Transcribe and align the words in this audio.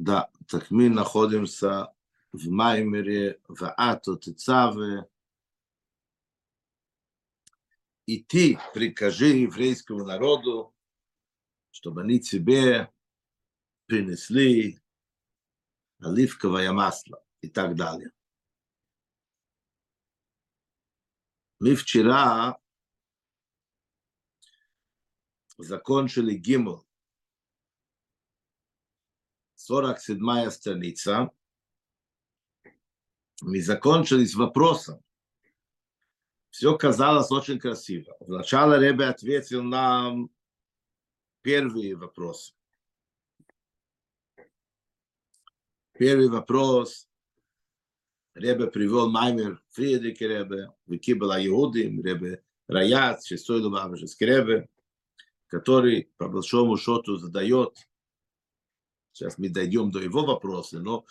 Да, 0.00 0.30
так 0.48 0.70
мы 0.70 0.88
находимся 0.88 1.92
в 2.32 2.48
Маймере, 2.48 3.38
в 3.48 3.70
Ато 3.76 4.16
Тецаве. 4.16 5.06
И 8.06 8.22
ты 8.22 8.58
прикажи 8.72 9.26
еврейскому 9.26 10.06
народу, 10.06 10.74
чтобы 11.70 12.00
они 12.00 12.18
тебе 12.18 12.90
принесли 13.84 14.80
оливковое 15.98 16.72
масло 16.72 17.22
и 17.42 17.50
так 17.50 17.76
далее. 17.76 18.10
Мы 21.58 21.76
вчера 21.76 22.58
закончили 25.58 26.36
Гимл, 26.36 26.86
47 29.70 30.50
страница. 30.50 31.30
Мы 33.40 33.62
закончили 33.62 34.24
с 34.24 34.34
вопросом. 34.34 35.00
Все 36.50 36.76
казалось 36.76 37.30
очень 37.30 37.60
красиво. 37.60 38.16
Вначале 38.18 38.84
Ребе 38.84 39.04
ответил 39.04 39.62
нам 39.62 40.28
первый 41.42 41.94
вопрос. 41.94 42.52
Первый 45.92 46.28
вопрос. 46.28 47.08
Ребе 48.34 48.66
привел 48.66 49.08
Маймер 49.08 49.62
Фридрик 49.68 50.20
Ребе, 50.20 50.72
Викибала 50.86 51.46
Иудим, 51.46 52.02
Ребе 52.02 52.42
Раяц, 52.66 53.24
шестой 53.24 53.60
Лубавышевский 53.60 54.26
Ребе, 54.26 54.68
который 55.46 56.10
по 56.16 56.28
большому 56.28 56.76
счету 56.76 57.18
задает, 57.18 57.86
сейчас 59.20 59.36
мы 59.36 59.50
дойдем 59.50 59.90
до 59.90 60.00
его 60.00 60.24
вопроса, 60.24 60.80
но 60.80 61.04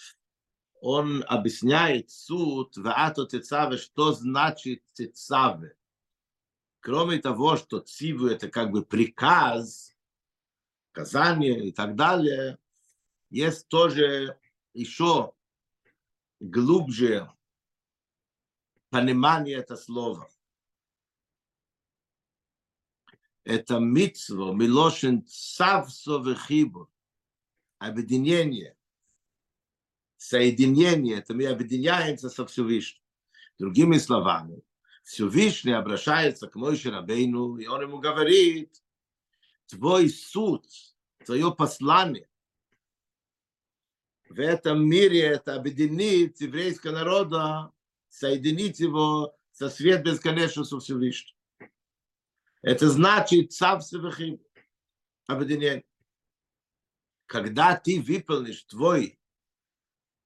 он 0.82 1.24
объясняет 1.28 2.10
суд 2.10 2.76
ваато 2.78 3.28
тецаве, 3.28 3.78
что 3.78 4.14
значит 4.14 4.84
тецаве. 4.94 5.78
Кроме 6.80 7.20
того, 7.20 7.56
что 7.58 7.80
циву 7.80 8.28
это 8.28 8.50
как 8.50 8.72
бы 8.72 8.84
приказ, 8.84 9.96
казание 10.92 11.68
и 11.68 11.72
так 11.72 11.96
далее, 11.96 12.58
есть 13.30 13.68
тоже 13.68 14.40
еще 14.74 15.34
глубже 16.40 17.32
понимание 18.90 19.58
этого 19.58 19.78
слова. 19.78 20.32
Это 23.44 23.80
митцво, 23.80 24.54
милошин 24.54 25.26
цавсо 25.28 26.18
вехибур, 26.20 26.90
объединение, 27.80 28.76
соединение, 30.18 31.18
это 31.18 31.34
мы 31.34 31.48
объединяемся 31.48 32.30
со 32.30 32.46
Всевышним. 32.46 33.02
Другими 33.58 33.98
словами, 33.98 34.62
Всевышний 35.04 35.74
обращается 35.74 36.48
к 36.48 36.56
Мойше 36.56 36.92
Рабейну, 36.92 37.58
и 37.58 37.66
он 37.66 37.82
ему 37.82 38.00
говорит, 38.00 38.82
твой 39.68 40.10
суд, 40.10 40.66
твое 41.26 41.54
послание 41.54 42.30
в 44.30 44.40
этом 44.40 44.88
мире 44.88 45.22
это 45.22 45.56
объединить 45.56 46.40
еврейского 46.40 46.92
народа, 46.92 47.72
соединить 48.10 48.80
его 48.80 49.36
со 49.52 49.70
свет 49.70 50.04
бесконечно 50.04 50.64
со 50.64 50.80
Всевышним. 50.80 51.36
Это 52.62 52.90
значит 52.90 53.52
Всевышний 53.52 54.40
объединение. 55.26 55.84
Когда 57.30 57.76
ты 57.76 58.02
выполнишь 58.02 58.64
твой, 58.64 59.20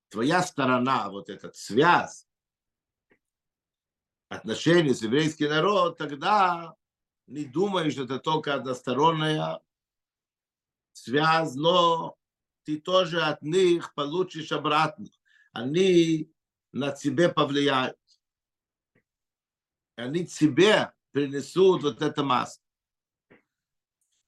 твоя 0.08 0.42
сторона, 0.42 1.10
вот 1.10 1.30
этот 1.30 1.54
связь, 1.54 2.26
отношения 4.30 4.96
с 4.96 5.02
еврейским 5.02 5.50
народом, 5.50 5.96
тогда 5.96 6.78
не 7.28 7.44
думаешь, 7.44 7.92
что 7.92 8.06
это 8.06 8.20
только 8.20 8.54
односторонняя 8.54 9.60
связь, 10.94 11.56
но 11.56 12.18
ты 12.64 12.80
тоже 12.80 13.22
от 13.22 13.42
них 13.42 13.94
получишь 13.96 14.54
обратно. 14.54 15.08
Они 15.52 16.32
на 16.72 16.94
тебе 16.94 17.28
повлияют. 17.28 18.00
Они 19.98 20.26
тебе 20.26 20.94
принесут 21.12 21.84
вот 21.84 22.02
это 22.02 22.24
масло. 22.24 22.64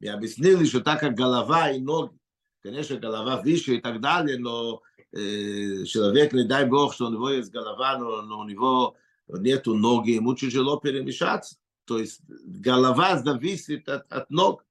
И 0.01 0.07
объяснили, 0.07 0.65
что 0.65 0.81
так 0.81 0.99
как 0.99 1.15
голова 1.15 1.71
и 1.71 1.79
ноги, 1.79 2.19
конечно, 2.65 2.97
голова 2.97 3.37
выше 3.41 3.75
и 3.75 3.79
так 3.79 4.01
далее, 4.01 4.39
но 4.39 4.81
э, 5.11 5.83
человек, 5.85 6.33
не 6.33 6.45
дай 6.45 6.65
Бог, 6.65 6.95
что 6.95 7.05
у 7.05 7.11
него 7.11 7.29
есть 7.29 7.51
голова, 7.51 7.95
но, 7.99 8.23
но 8.23 8.39
у 8.39 8.43
него 8.43 8.97
нету 9.27 9.75
ноги, 9.75 10.11
ему 10.11 10.33
тяжело 10.33 10.77
перемешаться. 10.77 11.57
То 11.85 11.99
есть 11.99 12.21
голова 12.27 13.19
зависит 13.19 13.87
от, 13.87 14.11
от 14.11 14.31
ног. 14.31 14.65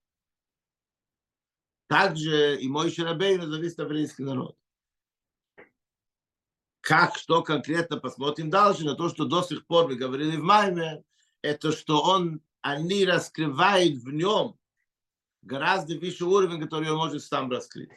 Также 1.87 2.56
и 2.56 2.66
мой 2.66 2.91
Шарабейн 2.91 3.43
зависит 3.43 3.78
от 3.78 3.87
еврейский 3.87 4.25
народ. 4.25 4.56
Как, 6.81 7.16
что 7.16 7.43
конкретно, 7.43 7.99
посмотрим 7.99 8.50
дальше, 8.50 8.84
на 8.84 8.97
то, 8.97 9.09
что 9.09 9.25
до 9.25 9.43
сих 9.43 9.65
пор 9.66 9.87
мы 9.87 9.94
говорили 9.94 10.37
в 10.37 10.43
Майме, 10.43 11.05
это 11.43 11.71
что 11.71 12.03
он, 12.03 12.41
они 12.61 13.05
раскрывают 13.05 14.03
в 14.03 14.11
нем 14.11 14.59
гораздо 15.44 15.97
выше 15.99 16.25
уровень, 16.25 16.60
который 16.60 16.91
он 16.91 16.99
может 16.99 17.22
сам 17.22 17.50
раскрыть. 17.50 17.91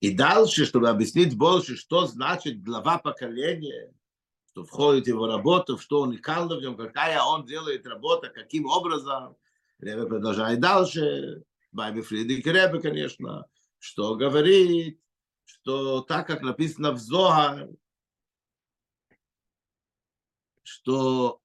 И 0.00 0.14
дальше, 0.14 0.64
чтобы 0.64 0.88
объяснить 0.88 1.36
больше, 1.36 1.76
что 1.76 2.06
значит 2.06 2.62
глава 2.62 2.98
поколения, 2.98 3.92
что 4.46 4.64
входит 4.64 5.06
его 5.06 5.26
работу, 5.26 5.78
что 5.78 6.00
уникально 6.02 6.56
в 6.56 6.62
нем, 6.62 6.76
какая 6.76 7.22
он 7.22 7.44
делает 7.44 7.86
работа, 7.86 8.30
каким 8.30 8.66
образом, 8.66 9.36
Ребе 9.78 10.06
продолжает 10.06 10.60
дальше, 10.60 11.44
Байби 11.72 12.00
Фридрик 12.00 12.46
Ребе, 12.46 12.80
конечно, 12.80 13.46
что 13.78 14.16
говорит, 14.16 15.00
что 15.44 16.00
так, 16.00 16.26
как 16.26 16.42
написано 16.42 16.92
в 16.92 16.98
Зоар, 16.98 17.68
что 20.62 21.39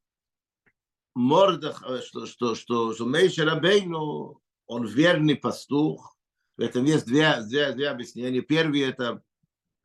Мордах, 1.16 1.84
что, 2.06 2.26
что, 2.26 2.56
что, 2.56 2.94
что 2.94 3.06
Мейша 3.06 3.46
Рабейну, 3.46 4.42
он 4.68 4.86
верный 4.86 5.36
пастух. 5.36 6.18
В 6.58 6.62
этом 6.62 6.84
есть 6.86 7.06
две, 7.06 7.42
две, 7.42 7.72
две 7.74 7.90
объяснения. 7.90 8.42
Первый 8.42 8.82
это 8.82 9.24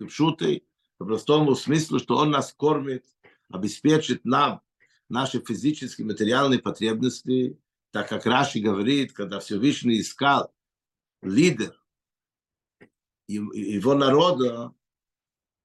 шуты, 0.08 0.64
по 0.98 1.04
простому 1.04 1.54
смыслу, 1.54 1.98
что 1.98 2.16
он 2.16 2.30
нас 2.30 2.52
кормит, 2.52 3.06
обеспечит 3.48 4.24
нам 4.24 4.60
наши 5.08 5.40
физические, 5.40 6.06
материальные 6.06 6.60
потребности, 6.60 7.58
так 7.90 8.08
как 8.08 8.26
Раши 8.26 8.60
говорит, 8.60 9.12
когда 9.12 9.40
Всевышний 9.40 10.00
искал 10.00 10.52
лидер 11.22 11.80
его 13.26 13.94
народа, 13.94 14.74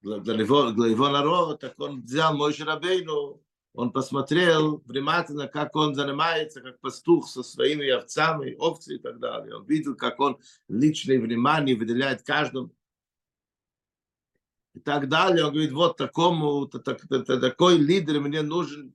для 0.01 0.33
его, 0.35 0.71
для 0.71 0.87
его 0.87 1.09
народа, 1.09 1.57
так 1.57 1.79
он 1.79 2.01
взял 2.01 2.35
мой 2.35 2.53
Рабейну, 2.53 3.41
он 3.75 3.91
посмотрел 3.91 4.81
внимательно, 4.85 5.47
как 5.47 5.75
он 5.75 5.95
занимается, 5.95 6.61
как 6.61 6.79
пастух 6.79 7.27
со 7.27 7.43
своими 7.43 7.89
овцами, 7.89 8.55
овцы 8.57 8.95
и 8.95 8.99
так 8.99 9.19
далее. 9.19 9.55
Он 9.55 9.65
видел, 9.65 9.95
как 9.95 10.19
он 10.21 10.39
личное 10.69 11.19
внимание 11.19 11.75
выделяет 11.75 12.23
каждому. 12.23 12.73
И 14.73 14.79
так 14.79 15.09
далее. 15.09 15.45
Он 15.45 15.51
говорит, 15.51 15.73
вот 15.73 15.97
такому, 15.97 16.67
такой 16.67 17.77
лидер 17.77 18.21
мне 18.21 18.41
нужен 18.41 18.93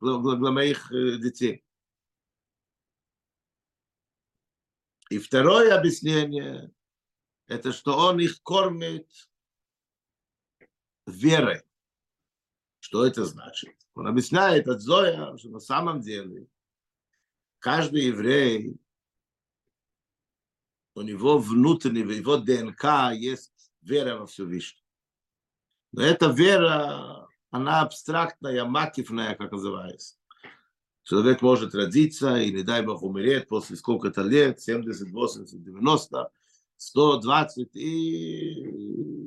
для, 0.00 0.18
для 0.18 0.50
моих 0.50 0.90
э, 0.92 1.18
детей. 1.18 1.62
И 5.10 5.18
второе 5.18 5.76
объяснение, 5.76 6.70
это 7.48 7.72
что 7.72 7.98
он 7.98 8.18
их 8.18 8.42
кормит 8.42 9.08
верой. 11.06 11.62
Что 12.82 13.06
это 13.06 13.24
значит? 13.24 13.76
Он 13.94 14.08
объясняет 14.08 14.66
от 14.66 14.80
Зоя, 14.80 15.36
что 15.38 15.50
на 15.50 15.60
самом 15.60 16.00
деле 16.00 16.48
каждый 17.60 18.06
еврей, 18.06 18.76
у 20.96 21.02
него 21.02 21.38
внутренний, 21.38 22.02
в 22.02 22.10
его 22.10 22.38
ДНК 22.38 23.14
есть 23.14 23.70
вера 23.82 24.16
во 24.16 24.26
Всевышнего. 24.26 24.84
Но 25.92 26.02
эта 26.02 26.26
вера, 26.26 27.28
она 27.50 27.82
абстрактная, 27.82 28.64
макифная, 28.64 29.36
как 29.36 29.52
называется. 29.52 30.16
Человек 31.04 31.40
может 31.40 31.76
родиться 31.76 32.36
и, 32.36 32.52
не 32.52 32.64
дай 32.64 32.82
бог, 32.84 33.04
умереть 33.04 33.46
после 33.46 33.76
сколько-то 33.76 34.22
лет, 34.22 34.60
70, 34.60 35.08
80, 35.08 35.62
90, 35.62 36.32
120, 36.78 37.76
и 37.76 37.84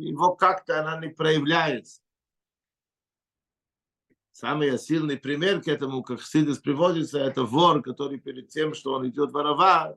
его 0.10 0.36
как-то 0.36 0.82
она 0.82 1.00
не 1.00 1.08
проявляется. 1.08 2.02
Самый 4.36 4.78
сильный 4.78 5.18
пример 5.18 5.62
к 5.62 5.70
этому, 5.70 6.04
как 6.04 6.22
Сидис 6.22 6.58
приводится, 6.58 7.20
это 7.20 7.46
вор, 7.46 7.82
который 7.82 8.20
перед 8.20 8.50
тем, 8.50 8.74
что 8.74 8.92
он 8.92 9.08
идет 9.08 9.32
воровать, 9.32 9.96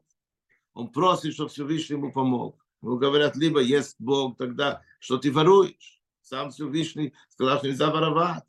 он 0.75 0.93
просит, 0.93 1.35
чтобы 1.35 1.51
Всевышний 1.51 1.97
ему 1.97 2.13
помог. 2.13 2.65
Ему 2.81 2.99
говорят, 2.99 3.35
либо 3.35 3.61
есть 3.61 3.97
Бог, 3.99 4.37
тогда 4.39 4.81
что 5.01 5.19
ты 5.19 5.33
воруешь? 5.33 6.01
Сам 6.23 6.53
Всевышний 6.53 7.15
сказал, 7.31 7.59
что 7.59 7.67
нельзя 7.67 7.91
воровать. 7.91 8.47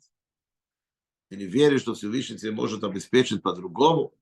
Ты 1.28 1.38
не 1.38 1.46
веришь, 1.46 1.80
что 1.80 1.94
Всевышний 1.94 2.38
тебе 2.38 2.52
может 2.52 2.84
обеспечить 2.84 3.42
по-другому. 3.42 4.16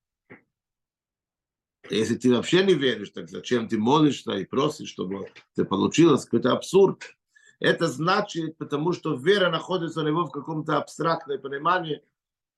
Если 1.90 2.16
ты 2.16 2.34
вообще 2.34 2.64
не 2.64 2.72
веришь, 2.72 3.10
так 3.10 3.28
зачем 3.28 3.68
ты 3.68 3.76
молишься 3.76 4.32
и 4.38 4.46
просишь, 4.46 4.88
чтобы 4.88 5.30
это 5.54 5.66
получилось? 5.66 6.24
Какой-то 6.24 6.52
абсурд. 6.52 7.17
Это 7.60 7.88
значит, 7.88 8.56
потому 8.56 8.92
что 8.92 9.14
вера 9.14 9.50
находится 9.50 10.00
у 10.00 10.06
него 10.06 10.26
в 10.26 10.30
каком-то 10.30 10.78
абстрактном 10.78 11.40
понимании, 11.40 12.02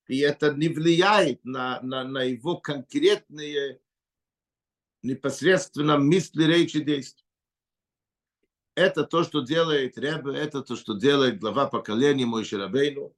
и 0.08 0.18
это 0.18 0.52
не 0.52 0.68
влияет 0.68 1.44
на, 1.44 1.80
на, 1.82 2.04
на 2.04 2.22
его 2.24 2.58
конкретные 2.58 3.80
непосредственно 5.02 5.98
мысли, 5.98 6.44
речи, 6.44 6.80
действия. 6.80 7.24
Это 8.74 9.04
то, 9.04 9.24
что 9.24 9.40
делает 9.40 9.96
Ребе, 9.98 10.34
это 10.34 10.62
то, 10.62 10.76
что 10.76 10.94
делает 10.94 11.40
глава 11.40 11.66
поколения 11.66 12.26
мой 12.26 12.44
Шарабейну. 12.44 13.14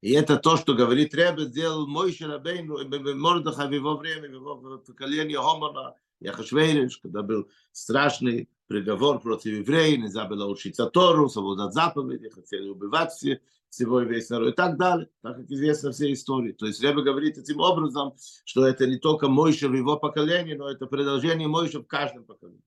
И 0.00 0.12
это 0.12 0.36
то, 0.36 0.56
что 0.56 0.74
говорит 0.74 1.14
Ребе, 1.14 1.44
сделал 1.44 1.86
мой 1.86 2.12
Шарабейну, 2.12 2.78
Мордаха 3.16 3.66
в 3.66 3.72
его 3.72 3.96
время, 3.96 4.28
в 4.28 4.32
его 4.32 4.78
поколении 4.78 5.34
Хомана, 5.34 5.94
Яхашвейриш, 6.20 6.98
когда 6.98 7.22
был 7.22 7.50
страшный 7.72 8.48
приговор 8.70 9.18
против 9.18 9.52
евреев, 9.52 9.98
нельзя 9.98 10.26
было 10.26 10.46
учиться 10.46 10.86
Тору, 10.86 11.28
соблюдать 11.28 11.74
заповеди, 11.74 12.30
хотели 12.30 12.68
убивать 12.68 13.10
все, 13.10 13.40
всего 13.68 14.00
и 14.00 14.06
весь 14.06 14.30
народ 14.30 14.52
и 14.52 14.52
так 14.52 14.78
далее, 14.78 15.08
так 15.22 15.38
как 15.38 15.50
известно 15.50 15.90
все 15.90 16.12
истории. 16.12 16.52
То 16.52 16.66
есть 16.66 16.80
Ребе 16.80 17.02
говорит 17.02 17.36
этим 17.36 17.58
образом, 17.58 18.14
что 18.44 18.64
это 18.64 18.86
не 18.86 18.98
только 18.98 19.26
Мойша 19.26 19.68
в 19.68 19.74
его 19.74 19.96
поколении, 19.96 20.54
но 20.54 20.70
это 20.70 20.86
продолжение 20.86 21.48
Мойша 21.48 21.80
в 21.80 21.86
каждом 21.88 22.24
поколении. 22.24 22.62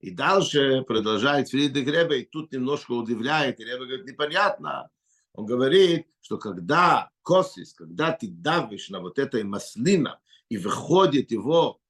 И 0.00 0.10
дальше 0.10 0.82
продолжает 0.82 1.50
Фридрих 1.50 1.86
Ребе, 1.86 2.22
и 2.22 2.24
тут 2.24 2.50
немножко 2.50 2.90
удивляет, 2.90 3.60
и 3.60 3.64
Ребе 3.64 3.86
говорит, 3.86 4.06
непонятно. 4.06 4.90
Он 5.32 5.46
говорит, 5.46 6.08
что 6.22 6.38
когда 6.38 7.12
косис, 7.22 7.72
когда 7.72 8.10
ты 8.10 8.26
давишь 8.26 8.90
на 8.90 8.98
вот 8.98 9.20
этой 9.20 9.44
маслина, 9.44 10.18
и 10.48 10.56
выходит 10.56 11.30
его 11.30 11.80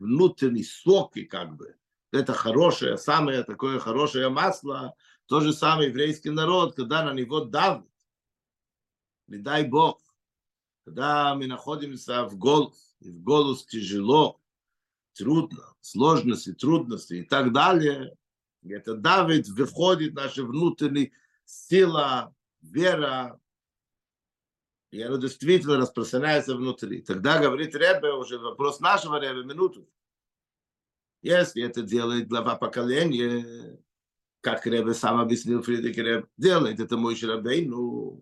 внутренний 0.00 0.64
соки, 0.64 1.24
как 1.24 1.54
бы, 1.56 1.76
это 2.10 2.32
хорошее, 2.32 2.98
самое 2.98 3.44
такое 3.44 3.78
хорошее 3.78 4.30
масло, 4.30 4.94
то 5.26 5.40
же 5.40 5.52
самое 5.52 5.90
еврейский 5.90 6.30
народ, 6.30 6.74
когда 6.74 7.04
на 7.04 7.12
него 7.12 7.44
давит, 7.44 7.86
не 9.28 9.38
дай 9.38 9.64
Бог, 9.64 10.00
когда 10.84 11.36
мы 11.36 11.46
находимся 11.46 12.24
в 12.24 12.36
голос, 12.36 12.96
и 12.98 13.10
в 13.10 13.22
голос 13.22 13.64
тяжело, 13.64 14.40
трудно, 15.14 15.74
сложности, 15.80 16.52
трудности 16.52 17.14
и 17.14 17.22
так 17.22 17.52
далее. 17.52 18.16
Это 18.62 18.94
давит, 18.94 19.48
выходит 19.48 20.14
наша 20.14 20.44
внутренняя 20.44 21.12
сила, 21.44 22.34
вера, 22.60 23.40
и 24.90 25.00
она 25.00 25.18
действительно 25.18 25.76
распространяется 25.76 26.56
внутри. 26.56 27.02
Тогда 27.02 27.38
говорит 27.40 27.74
Ребе, 27.74 28.12
уже 28.12 28.38
вопрос 28.38 28.80
нашего 28.80 29.20
Ребе, 29.20 29.44
минуту. 29.44 29.88
Если 31.22 31.62
это 31.62 31.82
делает 31.82 32.28
глава 32.28 32.56
поколения, 32.56 33.78
как 34.40 34.66
Ребе 34.66 34.94
сам 34.94 35.20
объяснил 35.20 35.62
Фридрих 35.62 35.96
Ребе, 35.96 36.26
делает 36.36 36.80
это 36.80 36.96
мой 36.96 37.14
Шарабей, 37.14 37.66
ну, 37.66 38.20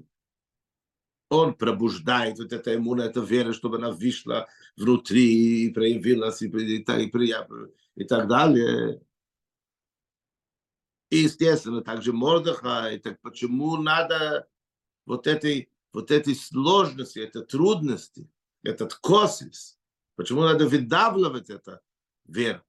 он 1.31 1.55
пробуждает 1.55 2.39
вот 2.39 2.53
это 2.53 2.75
иммуна, 2.75 3.03
эта 3.03 3.21
вера, 3.21 3.53
чтобы 3.53 3.77
она 3.77 3.91
вышла 3.91 4.49
внутри 4.77 5.67
и 5.67 5.71
проявилась, 5.73 6.43
и, 6.43 6.49
и, 6.49 6.77
и, 6.79 7.13
и 7.97 8.05
так 8.05 8.29
далее. 8.29 9.03
И, 11.11 11.19
естественно, 11.19 11.83
также 11.83 12.13
Мордыха, 12.13 12.91
так 13.03 13.21
почему 13.21 13.77
надо 13.77 14.49
вот 15.07 15.27
этой, 15.27 15.71
вот 15.99 16.13
этой 16.13 16.37
сложности, 16.37 17.19
этой 17.19 17.45
трудности, 17.45 18.31
этот 18.63 18.95
косис, 18.95 19.81
почему 20.15 20.43
надо 20.43 20.69
выдавливать 20.69 21.51
это 21.51 21.81
веру? 22.25 22.63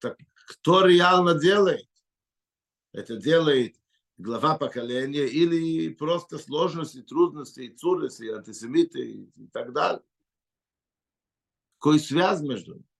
Так 0.00 0.18
кто 0.48 0.84
реально 0.84 1.38
делает? 1.38 1.88
Это 2.90 3.16
делает 3.16 3.76
глава 4.18 4.58
поколения, 4.58 5.28
или 5.28 5.94
просто 5.94 6.38
сложности, 6.38 7.00
трудности, 7.00 7.68
цурности, 7.68 8.24
антисемиты 8.30 9.30
и 9.36 9.46
так 9.52 9.72
далее. 9.72 10.02
Какой 11.78 12.00
связь 12.00 12.40
между 12.40 12.74
ними? 12.74 12.91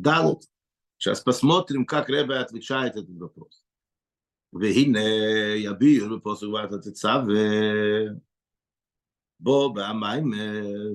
Далит. 0.00 0.42
Сейчас 0.98 1.20
посмотрим, 1.20 1.84
как 1.84 2.08
Ребе 2.08 2.36
отвечает 2.36 2.96
этот 2.96 3.16
вопрос. 3.18 3.62
והנה 4.52 5.00
יביר 5.56 6.16
בפוסק 6.16 6.46
ותצווה 6.72 7.22
בו 9.40 9.74
והמים 9.76 10.30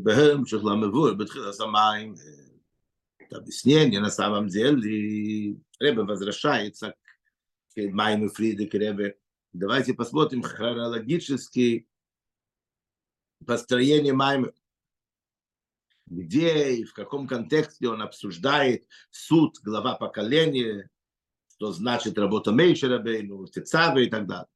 בהמשך 0.03 0.57
למבוא 0.63 1.12
בתחילת 1.12 1.59
המים. 1.59 2.15
Это 3.19 3.38
объяснение 3.38 4.00
на 4.00 4.09
самом 4.09 4.47
деле 4.47 5.56
Ребе 5.79 6.03
возвращается 6.03 6.95
к 7.73 7.81
Майму 7.91 8.29
Фриде, 8.29 8.68
к 8.68 8.73
Ребе. 8.73 9.18
Давайте 9.53 9.94
посмотрим 9.94 10.41
хронологически 10.41 11.88
построение 13.45 14.13
Маймы. 14.13 14.54
Где 16.07 16.75
и 16.75 16.83
в 16.83 16.94
каком 16.94 17.28
контексте 17.28 17.87
он 17.87 18.01
обсуждает 18.01 18.85
суд, 19.11 19.57
глава 19.63 19.95
поколения, 19.95 20.90
что 21.47 21.71
значит 21.71 22.18
работа 22.18 22.51
Мейша 22.51 22.90
Рабейну, 22.90 23.47
Тецавы 23.47 24.06
и 24.06 24.09
так 24.09 24.28
далее. 24.28 24.47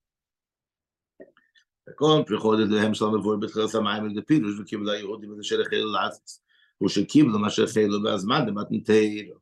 Так 1.85 2.01
он 2.01 2.25
приходит 2.25 2.69
להם 2.69 2.93
של 2.93 3.05
המבוא 3.05 3.35
בתחילת 3.35 3.75
המים 3.75 4.05
לדפירוש 4.05 4.59
וקיבלה 4.59 4.97
יהודים 4.97 5.33
את 5.33 5.39
אשר 5.39 5.61
החלו 5.61 5.91
לעשות 5.91 6.39
ושקיבלו 6.83 7.39
מה 7.39 7.49
שהחלו 7.49 8.03
בהזמן 8.03 8.45
במתנתר. 8.47 9.37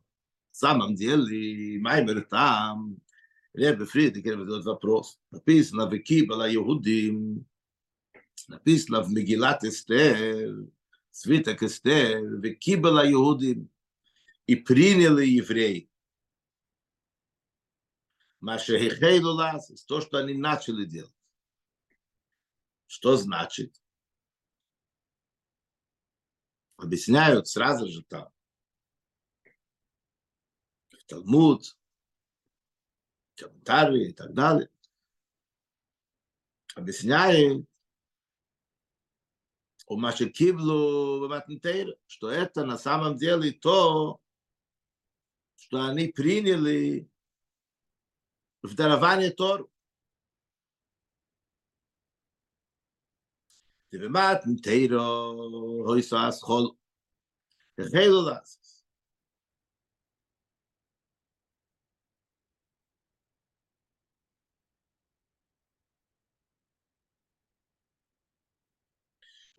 самом 0.53 0.94
деле 0.96 1.80
Маймер 1.80 2.22
там 2.22 2.98
Ребе 3.53 3.86
Фридик 3.86 4.25
этот 4.25 4.65
вопрос. 4.65 5.20
Написано 5.32 5.88
в 5.88 5.98
Кибала 6.00 6.53
Иудим, 6.53 7.46
написано 8.48 9.01
в 9.01 9.12
Мегилат 9.12 9.63
Эстер, 9.63 10.68
свиток 11.19 11.65
Эстер, 11.65 12.23
в 12.23 12.55
Кибала 12.55 13.11
Иудим, 13.11 13.69
и 14.47 14.55
приняли 14.55 15.27
евреи. 15.27 15.91
Машехейду 18.39 19.33
ласис, 19.33 19.85
то, 19.85 20.01
что 20.01 20.19
они 20.19 20.35
начали 20.35 20.85
делать. 20.85 21.13
Что 22.87 23.17
значит? 23.17 23.83
Объясняют 26.77 27.49
сразу 27.49 27.89
же 27.89 28.05
там. 28.05 28.33
В 30.91 31.05
Талмуд, 31.07 31.77
комментарии 33.35 34.11
и 34.11 34.13
так 34.13 34.33
далее. 34.35 34.71
Объясняет, 36.77 37.67
או 39.90 39.97
מה 39.97 40.12
שקיבלו 40.16 41.21
במתנטר, 41.23 41.90
שתו 42.09 42.42
אתה 42.42 42.62
נעשה 42.62 42.97
ממזיה 42.97 43.37
לי 43.37 43.52
תו, 43.52 44.18
שתו 45.57 45.76
אני 45.90 46.12
פריני 46.12 46.52
לי, 46.64 47.04
ובדרבן 48.64 49.18
יתור. 49.21 49.57
ובמתנטר, 53.92 54.97
הוי 55.87 56.02
סועס 56.02 56.42
חול, 56.42 56.71
החלו 57.78 58.30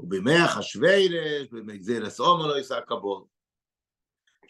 ובימי 0.00 0.44
אחשוורש, 0.44 1.48
בימי 1.52 1.78
גזירס 1.78 2.20
עומר 2.20 2.46
לא 2.46 2.54
יישא 2.54 2.80
קבול. 2.80 3.26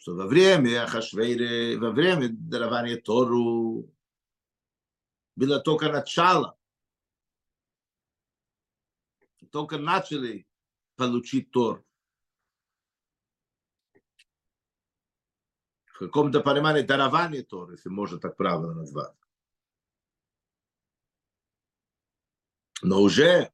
что 0.05 0.15
во 0.15 0.27
время 0.27 0.85
Ахашвейре, 0.85 1.79
во 1.79 1.91
время 1.91 2.29
дарования 2.29 3.01
Тору 3.01 3.91
было 5.35 5.61
только 5.61 5.91
начало. 5.91 6.59
Только 9.51 9.79
начали 9.79 10.47
получить 10.97 11.51
Тор. 11.51 11.83
в 15.95 15.99
каком-то 15.99 16.41
понимании 16.41 16.83
дарование 16.83 17.45
Торы, 17.45 17.75
если 17.75 17.89
можно 17.89 18.19
так 18.19 18.37
правильно 18.37 18.75
назвать. 18.75 19.15
Но 22.83 23.01
уже 23.01 23.53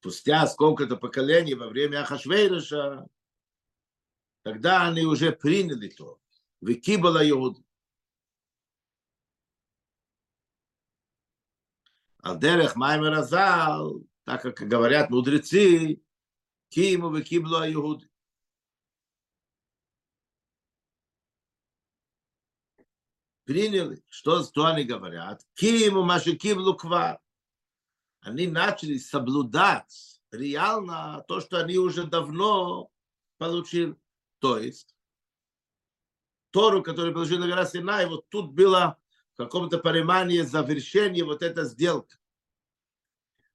спустя 0.00 0.46
сколько-то 0.46 0.96
поколений 0.96 1.54
во 1.54 1.68
время 1.68 2.02
Ахашвейраша, 2.02 3.06
тогда 4.42 4.86
они 4.86 5.02
уже 5.02 5.32
приняли 5.32 5.88
то. 5.88 6.20
Викибала 6.60 7.28
Иуд. 7.28 7.58
Алдерех 12.22 12.76
Маймер 12.76 13.12
Азал, 13.12 14.04
так 14.24 14.42
как 14.42 14.56
говорят 14.56 15.10
мудрецы, 15.10 16.02
Киму 16.68 17.14
Викиблу 17.14 17.64
Иуд. 17.72 18.08
Приняли, 23.44 24.02
что, 24.08 24.44
что 24.44 24.66
они 24.66 24.84
говорят? 24.84 25.46
Киму 25.54 26.02
Машикиблу 26.02 26.76
Квар 26.76 27.18
они 28.28 28.46
начали 28.46 28.98
соблюдать 28.98 30.20
реально 30.30 31.24
то, 31.26 31.40
что 31.40 31.58
они 31.58 31.78
уже 31.78 32.04
давно 32.04 32.90
получили. 33.38 33.96
То 34.38 34.58
есть 34.58 34.94
Тору, 36.50 36.82
которую 36.82 37.14
получил 37.14 37.38
на 37.38 37.48
гора 37.48 37.64
Синай, 37.66 38.06
вот 38.06 38.28
тут 38.28 38.52
было 38.52 38.98
в 39.32 39.38
каком-то 39.38 39.78
понимании 39.78 40.40
завершение 40.42 41.24
вот 41.24 41.42
эта 41.42 41.64
сделка. 41.64 42.18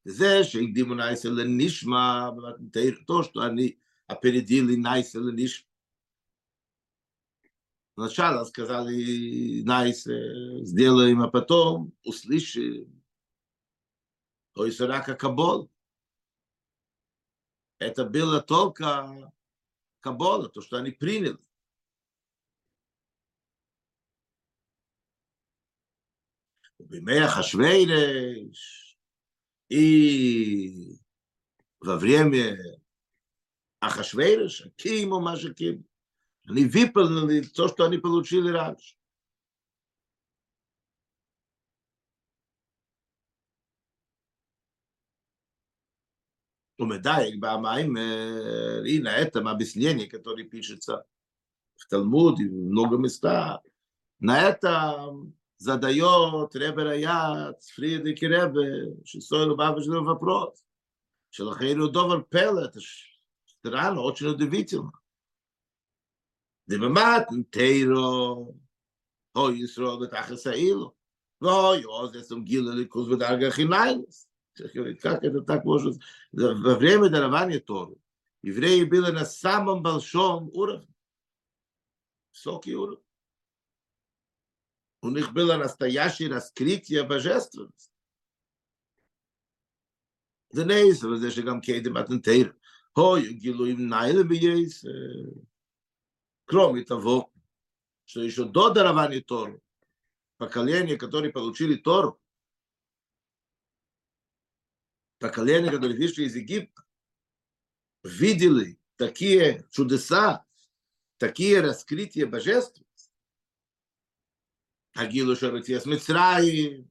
То, 0.06 0.44
что 3.24 3.42
они 3.42 3.80
опередили 4.08 4.76
Найсел 4.76 5.32
Нишма. 5.32 5.70
Сначала 7.96 8.44
сказали 8.46 9.62
Найсе, 9.62 10.66
сделаем, 10.66 11.22
а 11.22 11.28
потом 11.28 11.94
услышим 12.04 13.03
то 14.54 14.66
есть 14.66 14.80
рака 14.80 15.16
Кабол. 15.16 15.72
Это 17.80 18.06
было 18.06 18.42
только 18.42 19.32
Кабола, 20.00 20.50
то, 20.50 20.62
что 20.62 20.78
они 20.78 20.92
приняли. 20.92 21.38
Бимея 26.80 27.28
Хашвейреш 27.28 28.98
и 29.70 31.00
во 31.80 31.98
время 31.98 32.58
Ахашвейреша, 33.80 34.70
Киму 34.72 35.20
Машаким, 35.20 35.86
они 36.46 36.66
выполнили 36.66 37.42
то, 37.42 37.68
что 37.70 37.86
они 37.86 37.98
получили 37.98 38.50
раньше. 38.50 38.96
то 46.78 46.86
медайк 46.86 47.40
ба 47.40 47.58
майм 47.58 47.98
инэ 47.98 49.12
эта 49.24 49.42
ма 49.42 49.54
бислиэни 49.56 50.06
като 50.06 50.36
рипичэца 50.36 51.06
в 51.76 51.88
талмуд 51.88 52.40
и 52.40 52.50
многа 52.50 52.98
места 52.98 53.62
на 54.20 54.40
эта 54.50 55.14
задаёт 55.58 56.56
рэбер 56.56 56.94
яц 56.94 57.70
фриде 57.76 58.14
кэре 58.16 58.42
шэ 59.06 59.22
соэло 59.22 59.56
бабашло 59.56 60.02
вапрот 60.04 60.56
шэ 61.30 61.44
лахину 61.44 61.90
довар 61.90 62.24
пэлет 62.24 62.76
эш 62.78 63.20
трэал 63.62 64.00
очень 64.00 64.28
удивительно 64.28 64.92
дема 66.68 66.90
ма 66.90 67.28
тейро 67.52 68.50
ой 69.36 69.68
строгат 69.68 70.14
ахэсаил 70.14 70.96
ой 71.40 71.86
озэ 71.86 72.24
сум 72.24 72.44
гилале 72.44 72.86
куз 72.86 73.08
Как 75.01 75.25
это 75.25 75.43
так 75.43 75.65
может? 75.65 76.01
Во 76.33 76.75
время 76.75 77.09
дарования 77.09 77.61
Торы 77.61 77.97
евреи 78.43 78.85
были 78.85 79.11
на 79.11 79.25
самом 79.25 79.83
большом 79.83 80.51
уровне. 80.53 80.89
Высокий 82.33 82.75
уровень. 82.75 83.03
У 85.01 85.11
них 85.11 85.33
было 85.33 85.57
настоящее 85.57 86.31
раскрытие 86.31 87.05
божественности. 87.05 87.93
זה 90.51 90.65
נס, 90.65 91.05
אבל 91.05 91.19
זה 91.19 91.31
שגם 91.31 91.61
קדם 91.61 91.95
מתנתר, 91.95 92.51
הוי, 92.93 93.33
גילויים 93.33 93.89
ניילה 93.89 94.23
בייס, 94.23 94.85
кроме 96.47 96.85
того, 96.85 97.31
что 98.07 98.23
еще 98.23 98.45
до 98.45 98.71
дарования 98.71 99.21
Торы, 99.21 99.61
поколения, 100.39 100.97
которые 100.97 101.31
получили 101.31 101.75
Тору, 101.75 102.19
поколения, 105.24 105.72
которые 105.72 105.98
вышли 105.98 106.26
из 106.26 106.36
Египта, 106.36 106.84
видели 108.04 108.78
такие 108.98 109.66
чудеса, 109.72 110.46
такие 111.18 111.62
раскрытия 111.62 112.28
божеств. 112.28 112.82
Агилу 114.94 115.38
Шарутия 115.38 115.80
с 115.80 115.86
Мицраи, 115.86 116.86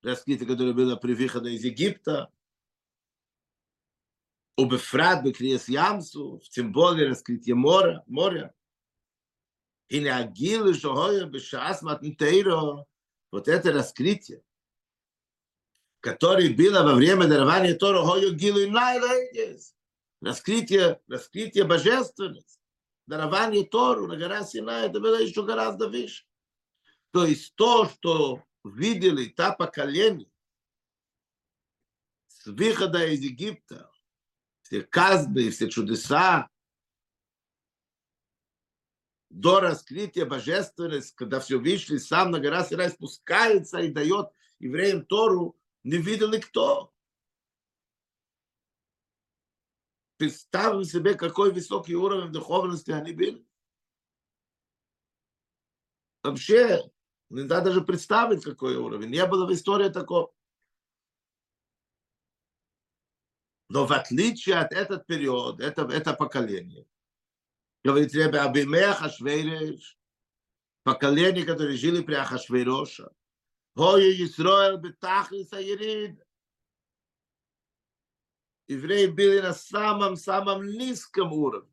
раскрытие, 0.00 0.48
которое 0.48 0.72
было 0.72 0.96
при 0.96 1.12
выходе 1.12 1.50
из 1.50 1.62
Египта, 1.62 2.32
Убефрат, 4.56 5.22
Бекриес 5.22 5.68
Ямсу, 5.68 6.40
тем 6.50 6.72
более 6.72 7.08
раскрытие 7.10 7.56
моря, 7.56 8.02
моря. 8.06 8.54
И 9.88 10.00
не 10.00 10.08
Агилу 10.08 10.72
Шарутия, 10.72 11.26
Бешас 11.26 11.82
Матнтейро, 11.82 12.86
вот 13.30 13.48
это 13.48 13.70
раскрытие 13.70 14.42
который 16.00 16.48
было 16.48 16.82
во 16.82 16.94
время 16.94 17.28
дарования 17.28 17.74
Тора, 17.74 18.02
Хою 18.02 18.34
Гилу 18.34 18.60
раскрытие, 20.20 21.00
раскрытие 21.08 21.64
божественности, 21.64 22.58
дарование 23.06 23.64
Тору 23.64 24.06
на 24.06 24.16
гора 24.16 24.44
Синай, 24.44 24.88
это 24.88 25.00
было 25.00 25.20
еще 25.20 25.44
гораздо 25.44 25.88
выше. 25.88 26.24
То 27.12 27.24
есть 27.24 27.54
то, 27.54 27.88
что 27.88 28.42
видели 28.64 29.26
та 29.26 29.52
поколение 29.52 30.30
с 32.28 32.46
выхода 32.46 33.06
из 33.06 33.20
Египта, 33.20 33.90
все 34.62 34.82
казбы, 34.82 35.50
все 35.50 35.68
чудеса, 35.68 36.48
до 39.28 39.60
раскрытия 39.60 40.26
божественности, 40.26 41.14
когда 41.14 41.40
все 41.40 41.58
вышли, 41.58 41.98
сам 41.98 42.30
на 42.30 42.40
гора 42.40 42.64
Синай 42.64 42.90
спускается 42.90 43.78
и 43.78 43.88
дает 43.88 44.30
евреям 44.58 45.04
Тору, 45.06 45.59
не 45.84 45.98
видел 45.98 46.30
никто. 46.30 46.92
Представим 50.16 50.84
себе, 50.84 51.14
какой 51.14 51.52
высокий 51.52 51.94
уровень 51.94 52.32
духовности 52.32 52.90
они 52.90 53.12
были. 53.12 53.46
Вообще, 56.22 56.82
нельзя 57.30 57.60
даже 57.62 57.80
представить, 57.80 58.44
какой 58.44 58.76
уровень. 58.76 59.08
Не 59.08 59.24
было 59.26 59.46
в 59.46 59.52
истории 59.52 59.88
такого. 59.88 60.34
Но 63.70 63.86
в 63.86 63.92
отличие 63.92 64.56
от 64.56 64.72
этот 64.72 65.06
период, 65.06 65.60
это, 65.60 65.82
это 65.82 66.12
поколение, 66.12 66.86
говорит 67.84 68.12
Ребе 68.12 68.40
Абимея 68.40 68.92
Хашвейреш, 68.92 69.96
поколение, 70.82 71.46
которые 71.46 71.78
жили 71.78 72.02
при 72.02 72.14
Ахашвейроша, 72.14 73.12
Хой 73.80 74.22
Исраэль 74.24 74.76
бетахлис 74.76 75.54
Айрид. 75.54 76.22
Евреи 78.68 79.06
были 79.06 79.40
на 79.40 79.54
самом-самом 79.54 80.66
низком 80.66 81.32
уровне. 81.32 81.72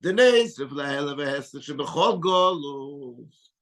Денис, 0.00 0.58
Рефлаэла 0.58 1.14
Вехеса, 1.14 1.62
Шебехот 1.62 2.20
Голус, 2.20 3.54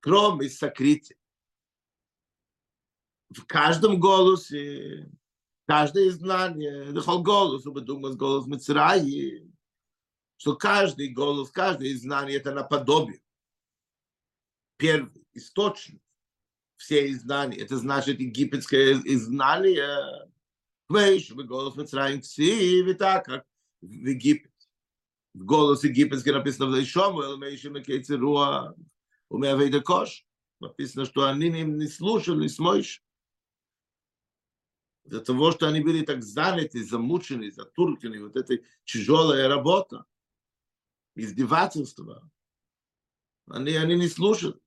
кроме 0.00 0.48
сокрытия. 0.48 1.18
В 3.28 3.44
каждом 3.44 4.00
голосе, 4.00 5.12
каждое 5.66 6.10
знание, 6.12 6.94
Дехол 6.94 7.22
голос, 7.22 7.66
вы 7.66 7.82
думаете, 7.82 8.16
голос 8.16 8.46
Мицраи, 8.46 9.52
что 10.38 10.56
каждый 10.56 11.12
голос, 11.12 11.50
каждое 11.50 11.94
знание 11.94 12.38
это 12.38 12.54
наподобие. 12.54 13.20
Первый 14.78 15.23
источник 15.34 16.02
всей 16.76 17.14
знания. 17.14 17.58
Это 17.58 17.76
значит 17.76 18.20
египетское 18.20 19.00
знание. 19.16 20.30
Вейш, 20.88 21.30
в 21.30 21.44
голос 21.46 21.76
Мицраим 21.76 22.20
Ксиви, 22.20 22.92
так 22.92 23.24
как 23.24 23.46
в 23.80 23.86
Египет. 23.86 24.52
В 25.32 25.44
голос 25.44 25.82
египетский 25.82 26.30
написано 26.30 26.66
в 26.66 26.70
Лейшому, 26.70 27.22
Элмейши 27.22 27.68
Мекейци 27.68 28.16
Руа, 28.16 28.74
Умеавейда 29.28 29.80
Кош. 29.80 30.24
Написано, 30.60 31.04
что 31.04 31.28
они 31.28 31.50
не 31.50 31.88
слушали 31.88 32.46
Смойш. 32.46 33.02
Из-за 35.04 35.20
того, 35.20 35.50
что 35.52 35.66
они 35.66 35.80
были 35.80 36.04
так 36.04 36.22
заняты, 36.22 36.84
замучены, 36.84 37.50
затурканы, 37.50 38.22
вот 38.22 38.36
этой 38.36 38.64
тяжелая 38.84 39.48
работа. 39.48 40.06
издевательства. 41.16 42.30
Они, 43.48 43.74
они 43.74 43.96
не 43.96 44.08
слушают. 44.08 44.63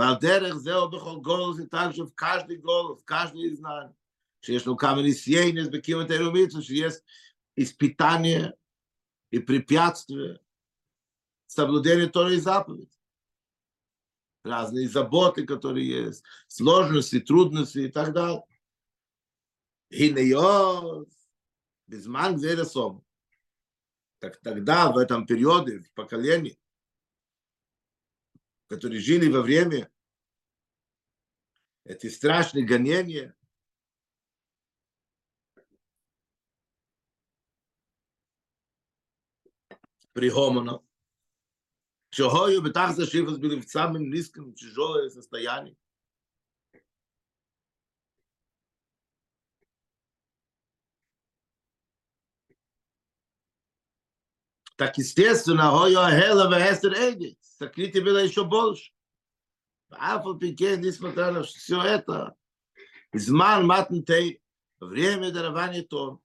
והדרך 0.00 0.54
זהו 0.56 0.90
בכל 0.90 1.20
גולוס, 1.22 1.58
и 1.58 1.66
также 1.66 2.04
в 2.04 2.14
каждый 2.14 2.58
голос, 2.58 3.00
в 3.00 3.04
каждый 3.04 3.54
знание. 3.54 3.94
שיש 4.42 4.66
לנו 4.66 4.76
כמה 4.76 5.02
ניסיינס 5.02 5.68
בקיום 5.72 6.02
את 6.02 6.10
האלומיצו, 6.10 6.62
שיש 6.62 6.94
испытания 7.56 8.52
и 9.30 9.38
препятствия 9.38 10.38
соблюдения 11.46 12.06
Торы 12.06 12.34
и 12.34 12.40
заповедей. 12.40 12.90
Разные 14.44 14.88
заботы, 14.88 15.44
которые 15.44 15.88
есть, 15.88 16.22
сложности, 16.46 17.18
трудности 17.20 17.78
и 17.78 17.88
так 17.88 18.12
далее. 18.12 18.44
И 19.90 20.10
не 20.10 20.34
без 21.86 22.06
ман 22.06 22.40
Так 24.18 24.40
тогда, 24.40 24.92
в 24.92 24.98
этом 24.98 25.26
периоде, 25.26 25.80
в 25.80 25.92
поколении, 25.92 26.58
которые 28.71 29.01
жили 29.01 29.29
во 29.29 29.41
время 29.41 29.91
эти 31.83 32.07
страшные 32.07 32.65
гонения, 32.65 33.35
при 40.13 40.29
Гомонов, 40.29 40.83
Чого 42.11 42.47
бетах 42.61 42.95
за 42.95 43.05
шифас 43.05 43.37
были 43.37 43.59
в 43.59 43.69
самом 43.69 44.09
низком, 44.09 44.53
тяжелое 44.53 45.09
состоянии. 45.09 45.77
Так 54.77 54.97
естественно, 54.97 55.71
Хойо 55.71 56.09
Хела 56.09 56.49
Вехестер 56.49 56.93
Эйди, 57.60 57.60
сокрытие 57.60 58.02
было 58.02 58.18
еще 58.18 58.44
больше. 58.44 58.92
Афал 59.90 60.38
Пике, 60.38 60.76
несмотря 60.76 61.32
на 61.32 61.42
все 61.42 61.80
это, 61.80 62.34
Изман 63.12 63.66
Матнтей, 63.66 64.42
время 64.80 65.30
дарования 65.30 65.82
Тор, 65.82 66.20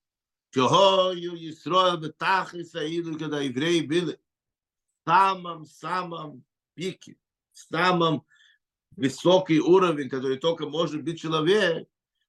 Чохою 0.52 1.36
Исроил 1.50 1.98
Бетах 1.98 2.54
и 2.56 2.64
Саиду, 2.64 3.18
когда 3.18 3.40
евреи 3.40 3.82
были 3.82 4.20
в 5.04 5.10
самом-самом 5.10 6.44
пике, 6.74 7.18
в 7.54 7.60
самом 7.60 8.26
высокий 8.92 9.60
уровень, 9.60 10.10
который 10.10 10.38
только 10.38 10.68
может 10.68 11.04
быть 11.04 11.22
человек, 11.22 11.88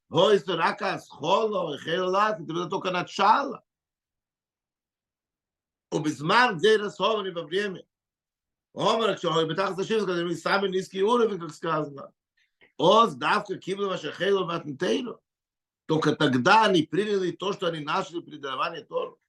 Хойстер 0.09 0.61
Акас 0.61 1.09
Холо, 1.09 1.79
Хейлат, 1.79 2.41
это 2.41 2.53
было 2.53 2.69
только 2.69 2.91
начало. 2.91 3.65
ובזמן 5.93 6.55
זה 6.59 6.77
רסובני 6.77 7.31
Омар, 8.74 9.18
что 9.18 9.32
он 9.32 9.48
бетах 9.48 9.76
за 9.76 9.84
шифт, 9.84 10.06
когда 10.06 10.24
мы 10.24 10.36
сами 10.36 10.68
низкий 10.68 11.04
уровень, 11.04 11.40
как 11.40 11.54
сказано. 11.54 12.14
Оз 12.78 13.16
давка 13.16 13.58
кибла 13.58 13.88
ваша 13.88 14.12
хейло 14.12 14.46
ватнтейну. 14.46 15.20
Только 15.88 16.16
тогда 16.16 16.66
они 16.66 16.84
приняли 16.84 17.32
то, 17.32 17.54
что 17.54 17.68
они 17.68 17.80
нашли 17.80 18.22
при 18.22 18.38
даровании 18.38 18.84
Тору. 18.84 19.20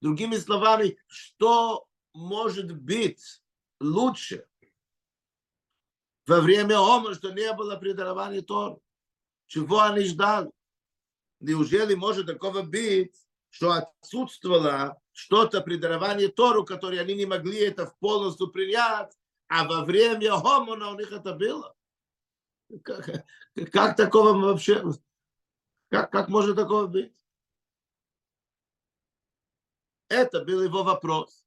Другими 0.00 0.36
словами, 0.36 0.98
что 1.06 1.86
может 2.12 2.76
быть 2.76 3.42
лучше 3.80 4.46
во 6.26 6.40
время 6.40 6.76
Омара, 6.78 7.14
что 7.14 7.32
не 7.32 7.52
было 7.52 7.76
при 7.76 7.92
даровании 7.92 8.40
Тору? 8.40 8.82
Чего 9.46 9.80
они 9.80 10.04
ждали? 10.04 10.50
Неужели 11.40 11.94
может 11.94 12.26
такого 12.26 12.62
быть, 12.62 13.16
что 13.50 13.72
отсутствовала 13.72 15.00
что-то 15.14 15.62
при 15.62 15.76
даровании 15.76 16.26
Тору, 16.26 16.64
которое 16.64 17.00
они 17.00 17.14
не 17.14 17.24
могли 17.24 17.60
это 17.60 17.86
полностью 18.00 18.48
принять, 18.48 19.16
а 19.48 19.64
во 19.64 19.84
время 19.84 20.32
Хомона 20.32 20.90
у 20.90 20.98
них 20.98 21.12
это 21.12 21.32
было. 21.32 21.74
Как, 22.82 23.24
как 23.72 23.96
такого 23.96 24.32
вообще? 24.32 24.82
Как, 25.88 26.10
как 26.10 26.28
может 26.28 26.56
такого 26.56 26.88
быть? 26.88 27.14
Это 30.08 30.44
был 30.44 30.62
его 30.62 30.82
вопрос. 30.82 31.46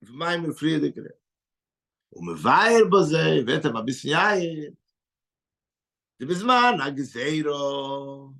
В 0.00 0.10
Майме 0.10 0.52
Фридекре. 0.52 1.18
Умывайр 2.10 2.88
Бозей 2.88 3.44
в 3.44 3.48
этом 3.48 3.76
объясняет. 3.76 4.78
Ты 6.18 6.24
без 6.24 6.42
мана, 6.42 6.90
Гзейро. 6.90 8.34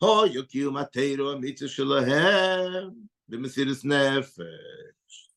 Hoyo 0.00 0.46
kiu 0.48 0.70
mateiro 0.70 1.38
mitzvah 1.38 1.68
shelahem 1.68 3.08
b'mesiris 3.28 3.84
nefesh. 3.84 5.28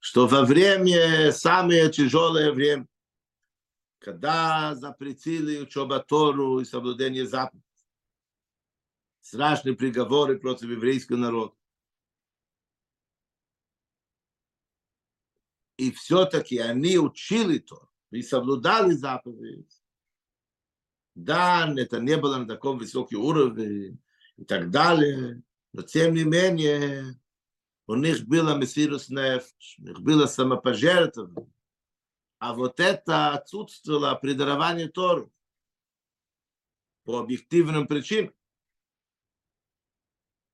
Что 0.00 0.26
во 0.26 0.44
время, 0.44 1.32
самое 1.32 1.90
тяжелое 1.90 2.52
время, 2.52 2.86
когда 3.98 4.74
запретили 4.74 5.58
учеба 5.58 6.00
Тору 6.00 6.60
и 6.60 6.64
соблюдение 6.64 7.26
заповедей, 7.26 7.64
страшные 9.20 9.74
приговоры 9.74 10.38
против 10.38 10.70
еврейского 10.70 11.16
народа. 11.16 11.54
И 15.76 15.90
все-таки 15.90 16.58
они 16.58 16.98
учили 16.98 17.58
Тору 17.58 17.90
и 18.10 18.22
соблюдали 18.22 18.92
заповеди, 18.92 19.66
Да, 21.14 21.72
это 21.76 22.00
не 22.00 22.16
было 22.16 22.38
на 22.38 22.46
таком 22.46 22.78
высоком 22.78 23.20
уровне 23.20 23.98
и 24.36 24.44
так 24.44 24.70
далее. 24.70 25.42
Но 25.72 25.82
тем 25.82 26.14
не 26.14 26.24
менее, 26.24 27.20
у 27.86 27.94
них 27.94 28.24
было 28.26 28.56
мессирус 28.56 29.08
нефш, 29.08 29.76
у 29.78 29.82
них 29.82 30.00
было 30.00 30.26
самопожертвование. 30.26 31.50
А 32.38 32.52
вот 32.52 32.80
это 32.80 33.34
отсутствовало 33.34 34.14
при 34.16 34.34
даровании 34.34 34.86
Тору 34.86 35.32
по 37.04 37.18
объективным 37.18 37.86
причинам. 37.86 38.34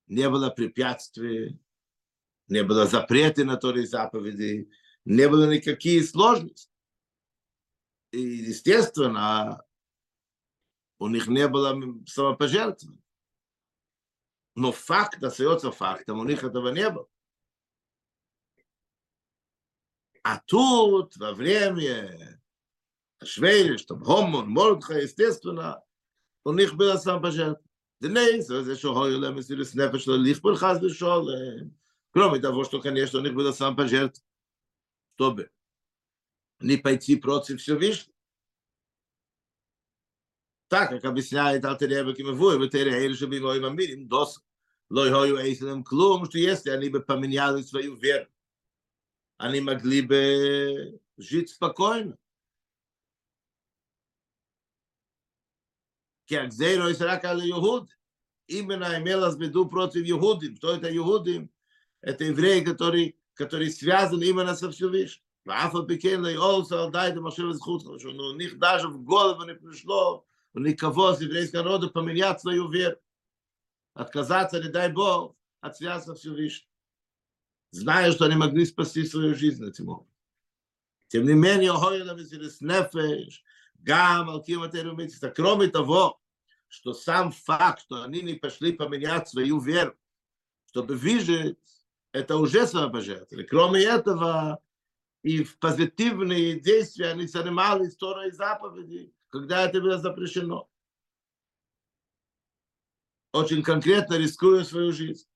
Не 0.07 0.29
было 0.29 0.49
препятствий, 0.49 1.59
не 2.47 2.63
было 2.63 2.85
запрета 2.85 3.45
на 3.45 3.57
Торе 3.57 3.85
заповеди, 3.85 4.69
не 5.05 5.27
было 5.27 5.51
никаких 5.51 6.07
сложностей. 6.07 6.69
И, 8.11 8.19
естественно, 8.19 9.63
und 11.01 11.15
ich 11.15 11.25
nehme 11.25 11.59
da 11.63 11.75
so 12.05 12.27
ein 12.27 12.37
paar 12.37 12.47
Scherzen. 12.47 13.01
No 14.53 14.71
fuck, 14.71 15.17
das 15.19 15.39
ist 15.39 15.47
auch 15.47 15.59
so 15.59 15.71
fuck, 15.71 16.05
da 16.05 16.13
muss 16.13 16.29
ich 16.29 16.39
das 16.39 16.55
aber 16.55 16.71
nehme. 16.71 17.07
A 20.23 20.37
tut, 20.37 21.19
wa 21.19 21.33
vremje, 21.33 22.39
a 23.19 23.25
schwerisch, 23.25 23.87
tom 23.87 24.05
homo, 24.05 24.39
und 24.39 24.49
mordcha, 24.49 24.93
ist 24.93 25.17
das 25.19 25.41
du 25.41 25.53
na, 25.53 25.81
und 26.43 26.59
ich 26.59 26.77
bin 26.77 26.87
das 26.87 27.03
so 27.03 27.11
ein 27.15 27.21
paar 27.21 27.31
Scherzen. 27.31 27.67
Denn 27.99 28.13
nein, 28.13 28.43
so 28.43 28.59
ist 28.59 28.67
es 28.67 28.79
schon 28.79 28.95
heuer, 28.95 29.17
lehm, 29.17 29.39
es 29.39 29.49
ist 29.49 29.59
das 29.59 29.73
Nefesh, 29.73 30.05
lehm, 30.05 30.25
ich 30.25 30.39
bin 30.39 30.55
Так, 40.70 40.90
как 40.90 41.04
объясняет 41.04 41.64
Алтереба 41.64 42.12
Кимавуй, 42.12 42.58
в 42.58 42.68
Тере 42.68 42.92
Эйр 42.92 43.16
Шабимой 43.16 43.60
Мамирим, 43.60 44.08
дос 44.08 44.42
лой 44.90 45.10
хою 45.10 45.36
эйслем 45.38 45.84
клум, 45.84 46.26
что 46.26 46.38
если 46.38 46.70
они 46.70 46.88
бы 46.88 47.00
поменяли 47.00 47.62
свою 47.62 47.94
веру, 47.96 48.26
они 49.36 49.60
могли 49.60 50.02
бы 50.02 51.00
жить 51.16 51.50
спокойно. 51.50 52.16
Как 56.28 56.52
Зейро 56.52 56.90
Исрака 56.90 57.34
Юхуд, 57.34 57.88
именно 58.48 58.98
имелось 58.98 59.36
в 59.36 59.40
виду 59.40 59.68
против 59.68 60.04
Юхудим. 60.04 60.56
Кто 60.56 60.74
это 60.74 60.90
Юхудим? 60.90 61.50
Это 62.00 62.24
евреи, 62.24 62.64
которые, 62.64 63.14
которые 63.34 63.70
связаны 63.70 64.24
именно 64.24 64.56
со 64.56 64.70
Всевышним. 64.70 65.22
ואף 65.46 65.74
על 65.74 65.82
פי 65.88 65.98
כן 65.98 66.20
לאולסו 66.20 66.78
על 66.78 66.90
די 66.90 67.10
דמשהו 67.14 67.46
לזכות, 67.46 67.82
שהוא 67.98 68.36
них 68.36 68.58
даже 68.58 68.88
в 68.88 69.04
с 70.53 71.21
еврейского 71.21 71.63
народа 71.63 71.89
поменять 71.89 72.41
свою 72.41 72.69
веру. 72.69 72.97
Отказаться, 73.93 74.61
не 74.61 74.69
дай 74.69 74.91
Бог, 74.91 75.35
от 75.59 75.77
связи 75.77 76.05
со 76.05 76.15
Всевышним. 76.15 76.67
Зная, 77.71 78.11
что 78.11 78.25
они 78.25 78.35
могли 78.35 78.65
спасти 78.65 79.05
свою 79.05 79.35
жизнь 79.35 79.65
этим 79.65 79.89
образом. 79.89 80.11
Тем 81.07 81.25
не 81.25 81.33
менее, 81.33 81.73
Хойла 81.73 82.15
Мессирис 82.15 82.61
Нефеш, 82.61 83.43
Гам, 83.75 84.29
Алким 84.29 84.63
Атерумитиста, 84.63 85.29
кроме 85.29 85.67
того, 85.67 86.21
что 86.67 86.93
сам 86.93 87.31
факт, 87.31 87.81
что 87.81 88.03
они 88.03 88.21
не 88.21 88.35
пошли 88.35 88.71
поменять 88.71 89.27
свою 89.27 89.59
веру, 89.59 89.95
чтобы 90.67 90.95
выжить, 90.95 91.57
это 92.13 92.37
уже 92.37 92.65
самопожертвование. 92.65 93.47
Кроме 93.47 93.83
этого, 93.83 94.61
и 95.21 95.43
в 95.43 95.59
позитивные 95.59 96.59
действия 96.59 97.07
они 97.07 97.27
занимались 97.27 97.95
Торой 97.95 98.29
и 98.29 98.31
заповеди, 98.31 99.13
когда 99.30 99.66
это 99.66 99.80
было 99.80 99.98
запрещено. 99.98 100.68
очень 103.36 103.62
конкретно 103.62 104.14
рискуя 104.14 104.64
свою 104.64 104.92
жизнь. 104.92 105.26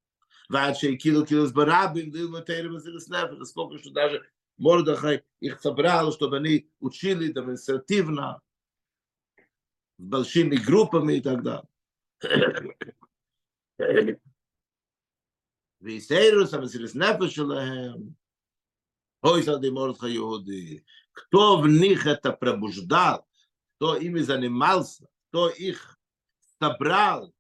Ваче 0.49 0.93
и 0.93 0.97
кило 0.97 1.25
кило 1.25 1.47
с 1.47 1.53
барабим, 1.53 2.11
дил 2.11 2.31
матери 2.31 2.69
нефеш, 2.69 3.49
сколько 3.49 3.79
что 3.79 3.91
даже 3.91 4.27
Мордахай 4.57 5.23
их 5.41 5.61
собрал, 5.61 6.13
чтобы 6.13 6.39
они 6.39 6.69
учили 6.81 7.33
демонстративно, 7.33 8.41
с 9.99 10.03
большими 10.03 10.57
группами 10.57 11.15
и 11.15 11.21
так 11.21 11.43
далее. 11.43 11.69
ויסיירוס 15.81 16.55
המסירס 16.55 16.95
נפש 16.95 17.35
שלהם, 17.35 17.95
אוי 19.25 19.43
סעדי 19.43 19.71
מורדכי 19.71 20.11
יהודי, 20.11 20.79
кто 21.13 21.61
в 21.61 21.67
них 21.67 22.07
это 22.07 22.33
пробуждал, 22.33 23.27
кто 23.76 23.98
ими 23.98 24.20
занимался, 24.20 25.08
кто 25.30 25.50
их 25.50 26.00
собрал, 26.60 27.34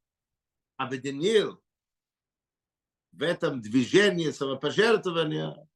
объединил 0.77 1.63
в 3.11 3.21
этом 3.21 3.61
движении 3.61 4.29
самопожертвования, 4.31 5.67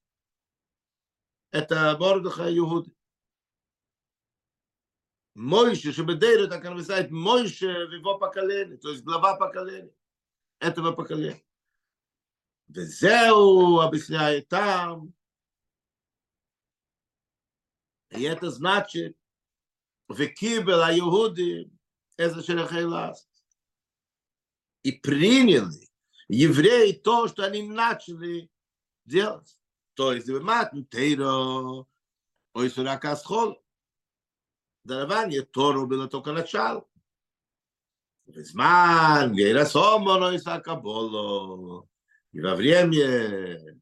это 1.51 1.97
Мордыха 1.97 2.55
Иуды. 2.55 2.93
Мойше, 5.35 5.93
Шебедейру, 5.93 6.49
так 6.49 6.65
он 6.65 6.75
называет, 6.75 7.11
Мойше 7.11 7.87
в 7.87 7.93
его 7.93 8.17
поколении, 8.17 8.75
то 8.75 8.89
есть 8.89 9.03
глава 9.03 9.37
поколения, 9.37 9.95
этого 10.59 10.91
поколения. 10.91 11.43
Везеу 12.67 13.79
объясняет 13.79 14.49
там. 14.49 15.13
И 18.11 18.23
это 18.23 18.51
значит, 18.51 19.18
в 20.09 20.27
Кибел 20.27 20.81
Иуды, 20.99 21.71
это 22.17 22.43
Шерахайлас. 22.43 23.29
И 24.83 24.91
приняли 24.91 25.87
евреи 26.27 26.93
то, 26.93 27.27
что 27.27 27.45
они 27.45 27.63
начали 27.63 28.49
делать. 29.05 29.55
То 29.93 30.13
есть, 30.13 30.27
матн 30.27 30.83
тейро, 30.83 31.85
ой, 32.53 32.69
сурака 32.69 33.15
схол. 33.15 33.63
Дарование 34.83 35.43
Тору 35.43 35.85
было 35.85 36.07
только 36.07 36.31
начало. 36.31 36.87
Безман, 38.25 39.33
гейра 39.33 39.65
сомоно 39.65 40.33
и 40.33 40.39
сакаболо. 40.39 41.87
И 42.31 42.39
во 42.39 42.55
время 42.55 43.79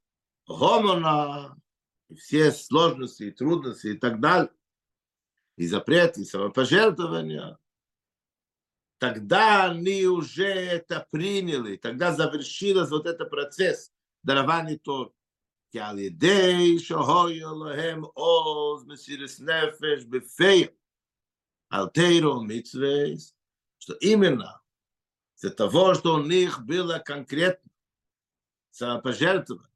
гомона, 0.48 1.56
и 2.10 2.16
все 2.16 2.52
сложности, 2.52 3.24
и 3.24 3.32
трудности 3.32 3.88
и 3.88 3.98
так 3.98 4.20
далее, 4.20 4.50
и 5.57 5.67
запреты, 5.67 6.23
и 6.23 6.25
самопожертвования, 6.25 7.59
тогда 8.99 9.71
они 9.71 10.07
уже 10.07 10.47
это 10.47 11.07
приняли, 11.11 11.77
тогда 11.77 12.15
завершился 12.15 12.91
вот 12.91 13.07
этот 13.07 13.31
процесс 13.31 13.93
дарования 14.23 14.79
Торы. 14.79 15.13
כי 15.73 15.81
על 15.81 15.99
ידי 15.99 16.79
שהויו 16.79 17.65
להם 17.65 18.05
עוז 18.05 18.87
מסירס 18.87 19.41
נפש 19.41 20.05
בפייל, 20.05 20.69
על 21.71 21.89
תירו 21.89 22.45
מצווס, 22.45 23.35
что 23.79 23.95
именно 23.95 24.63
из-за 25.35 25.51
того, 25.51 25.95
что 25.95 26.15
у 26.15 26.23
них 26.23 26.61
было 26.61 26.99
конкретно 26.99 27.71
самопожертвование 28.71 29.73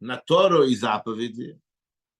на 0.00 0.16
Тору 0.16 0.62
и 0.62 0.74
заповеди, 0.76 1.60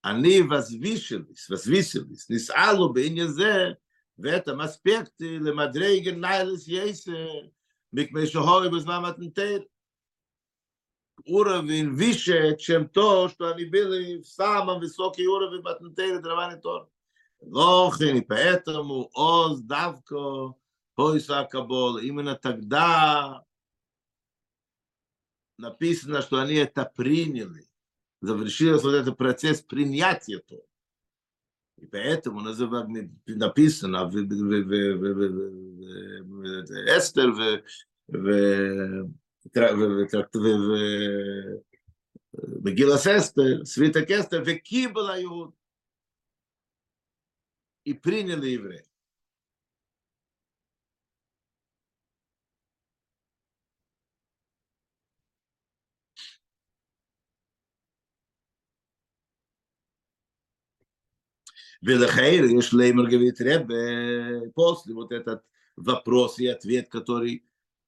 они 0.02 0.42
возвысились, 0.42 1.48
возвысились, 1.48 2.28
нисалу 2.28 2.92
бейнезе 2.92 3.78
в 4.16 4.24
этом 4.24 4.60
аспекте 4.60 5.38
лемадрейген 5.38 6.20
найлес 6.20 6.66
ейсе, 6.66 7.52
микмешохори 7.92 8.68
безмамат 8.68 9.18
нтейр. 9.18 9.66
уровень 11.24 11.90
выше, 11.90 12.56
чем 12.58 12.88
то, 12.88 13.28
что 13.28 13.52
они 13.52 13.64
были 13.64 14.18
в 14.18 14.26
самом 14.26 14.80
высокий 14.80 15.26
уровень 15.26 15.62
Батнутейра 15.62 16.20
Дравани 16.20 16.60
Тор. 16.60 16.88
Лохин, 17.40 18.16
и 18.16 18.20
поэтому 18.20 19.10
Оз, 19.14 19.60
Давко, 19.60 20.54
Пойса 20.94 21.46
Кабол, 21.50 21.98
именно 21.98 22.34
тогда 22.34 23.44
написано, 25.58 26.22
что 26.22 26.40
они 26.40 26.54
это 26.54 26.90
приняли. 26.96 27.66
завершился 28.21 28.85
вот 28.85 28.95
этот 28.95 29.17
процесс 29.17 29.61
принятия 29.61 30.39
Торы. 30.39 30.63
И 31.77 31.85
поэтому 31.87 32.41
написано 32.41 34.05
в, 34.05 34.11
в, 34.11 34.17
в, 34.17 34.67
в 36.23 36.43
Эстер, 36.97 37.31
в, 37.31 37.63
в, 38.07 39.11
в, 39.43 40.05
в 40.33 41.61
в 42.33 42.73
в 42.73 43.65
свиток 43.65 44.09
Эстер, 44.09 44.43
в 44.43 44.59
Кибала 44.59 45.21
Иуд. 45.21 45.55
И 47.83 47.93
приняли 47.93 48.49
евреев. 48.49 48.90
Велахейр, 61.81 62.45
если 62.45 62.75
Леймер 62.75 63.07
говорит, 63.07 63.41
Ребе, 63.41 64.51
после 64.51 64.93
вот 64.93 65.11
этот 65.11 65.43
вопрос 65.75 66.37
и 66.39 66.47
ответ, 66.47 66.89
который 66.89 67.43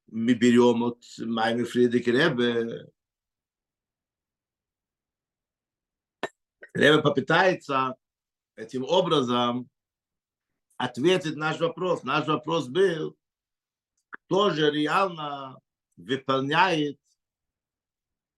мы 0.08 0.34
берем 0.34 0.84
от 0.84 1.04
Майми 1.20 1.64
Фридрих 1.64 2.08
Ребе. 2.08 2.92
Ребе 6.74 7.02
попытается 7.02 7.96
этим 8.56 8.84
образом 8.84 9.70
ответить 10.78 11.36
наш 11.36 11.60
вопрос. 11.60 12.04
Наш 12.04 12.28
вопрос 12.28 12.68
был, 12.68 13.16
кто 14.10 14.50
же 14.50 14.72
реально 14.72 15.60
выполняет, 15.98 17.00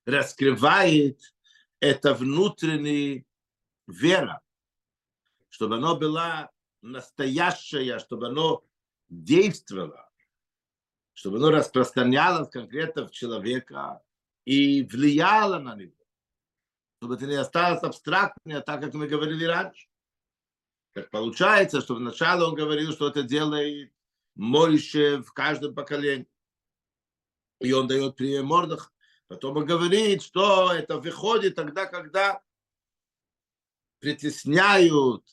раскрывает 0.06 1.20
это 1.80 2.14
внутренняя 2.14 3.24
вера, 3.88 4.42
чтобы 5.56 5.76
оно 5.76 5.96
было 5.96 6.52
настоящее, 6.82 8.00
чтобы 8.00 8.28
оно 8.28 8.66
действовало 9.08 10.06
чтобы 11.16 11.38
оно 11.38 11.50
распространялось 11.50 12.50
конкретно 12.50 13.08
в 13.08 13.12
человека 13.12 14.04
и 14.44 14.84
влияло 14.84 15.60
на 15.60 15.74
него. 15.76 15.96
Чтобы 16.98 17.16
это 17.16 17.26
не 17.26 17.36
осталось 17.36 17.84
абстрактно, 17.84 18.62
так 18.62 18.82
как 18.82 18.94
мы 18.94 19.08
говорили 19.08 19.46
раньше. 19.46 19.88
Так 20.94 21.10
получается, 21.10 21.80
что 21.80 21.96
вначале 21.96 22.44
он 22.44 22.54
говорил, 22.54 22.92
что 22.92 23.08
это 23.08 23.24
делает 23.24 23.94
Моише 24.36 25.22
в 25.24 25.32
каждом 25.32 25.74
поколении. 25.74 26.28
И 27.62 27.72
он 27.72 27.88
дает 27.88 28.18
пример 28.18 28.44
мордах. 28.44 28.94
Потом 29.28 29.56
он 29.56 29.66
говорит, 29.66 30.22
что 30.22 30.74
это 30.74 30.98
выходит 30.98 31.56
тогда, 31.56 31.86
когда 31.86 32.42
притесняют 34.00 35.24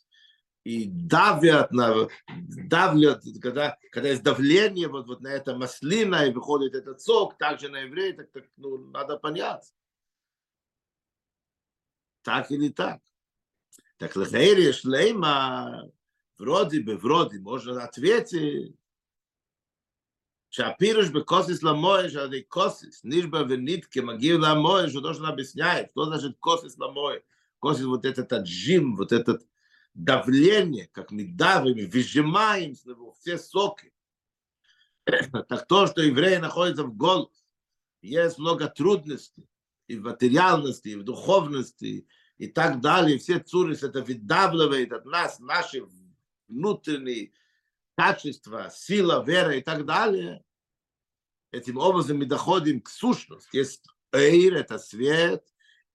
и 0.64 0.86
давят, 0.86 1.72
на, 1.72 2.10
давлят, 2.28 3.24
когда, 3.42 3.78
когда 3.90 4.10
есть 4.10 4.24
давление 4.24 4.90
вот, 4.90 5.08
вот 5.08 5.22
на 5.22 5.30
это 5.30 5.56
маслина 5.56 6.26
и 6.26 6.34
выходит 6.34 6.76
этот 6.76 7.02
сок, 7.02 7.38
также 7.38 7.70
на 7.70 7.80
евреи, 7.80 8.12
так, 8.12 8.32
так 8.32 8.44
ну, 8.58 8.78
надо 8.78 9.18
понять. 9.18 9.74
Так 12.22 12.52
или 12.52 12.68
так. 12.70 13.00
Так 13.98 14.16
лехейри 14.18 14.74
шлейма, 14.74 15.90
вроде 16.38 16.82
бы, 16.82 16.98
вроде, 16.98 17.40
можно 17.40 17.84
ответить, 17.84 18.76
שהפירוש 20.50 21.10
בקוסיס 21.10 21.64
למוה, 21.64 22.10
שעל 22.10 22.34
קוסיס, 22.48 23.02
נשבע 23.06 23.42
ונתקה, 23.50 24.02
מגיע 24.02 24.38
למוה, 24.38 24.90
שהוא 24.90 25.02
должен 25.02 25.26
объяснять, 25.26 25.92
что 25.92 26.06
значит 26.06 26.38
косис 26.40 26.78
למוה. 26.80 27.14
Косис 27.60 27.86
вот 27.86 28.06
этот 28.06 28.32
отжим, 28.34 28.96
вот 28.96 29.12
этот 29.12 29.44
давление, 29.95 30.89
как 30.93 31.11
мы 31.11 31.25
давим, 31.25 31.89
выжимаем 31.91 32.75
с 32.75 32.85
него 32.85 33.13
все 33.21 33.39
соки. 33.39 33.93
Так 35.49 35.67
то, 35.67 35.87
что 35.87 36.03
евреи 36.03 36.37
находятся 36.37 36.85
в 36.85 36.97
голос, 36.97 37.45
есть 38.01 38.39
много 38.39 38.69
трудностей 38.69 39.49
и 39.87 39.97
в 39.97 40.03
материальности, 40.03 40.89
и 40.89 40.97
в 40.97 41.05
духовности, 41.05 42.07
и 42.39 42.47
так 42.47 42.81
далее. 42.81 43.19
Все 43.19 43.39
цурис 43.39 43.83
это 43.83 44.03
выдавливает 44.03 44.93
от 44.93 45.05
нас 45.05 45.39
наши 45.39 45.85
внутренние 46.49 47.33
качества, 47.97 48.71
сила, 48.73 49.23
вера 49.25 49.57
и 49.57 49.61
так 49.61 49.85
далее. 49.85 50.43
Этим 51.51 51.77
образом 51.79 52.19
мы 52.19 52.27
доходим 52.27 52.81
к 52.81 52.89
сущности. 52.89 53.57
Есть 53.57 53.87
эйр, 54.13 54.55
это 54.55 54.79
свет, 54.79 55.45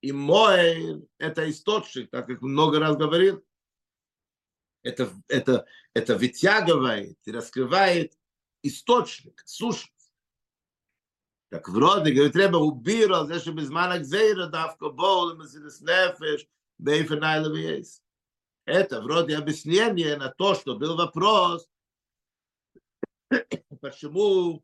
и 0.02 0.12
мой 0.12 1.08
это 1.18 1.50
источник, 1.50 2.12
так 2.12 2.28
как 2.28 2.42
много 2.42 2.80
раз 2.80 2.96
говорил 2.96 3.44
это, 4.88 5.12
это, 5.28 5.66
это 5.94 6.18
вытягивает 6.18 7.18
и 7.26 7.32
раскрывает 7.32 8.18
источник, 8.64 9.44
сущность. 9.46 9.94
Так 11.50 11.70
вроде, 11.70 12.14
говорит, 12.14 12.34
треба 12.34 12.58
убирал, 12.58 13.28
за 13.28 13.40
что 13.40 13.52
без 13.52 13.70
манак 13.70 14.06
зейра 14.06 14.48
давка 14.48 14.90
бол, 14.90 15.36
мазилис 15.36 15.82
нефеш, 15.82 16.48
бейфенайлов 16.78 17.56
есть. 17.58 18.02
Это 18.66 19.02
вроде 19.02 19.38
объяснение 19.38 20.18
на 20.18 20.30
то, 20.30 20.56
что 20.56 20.78
был 20.78 20.98
вопрос, 20.98 21.70
почему 23.82 24.64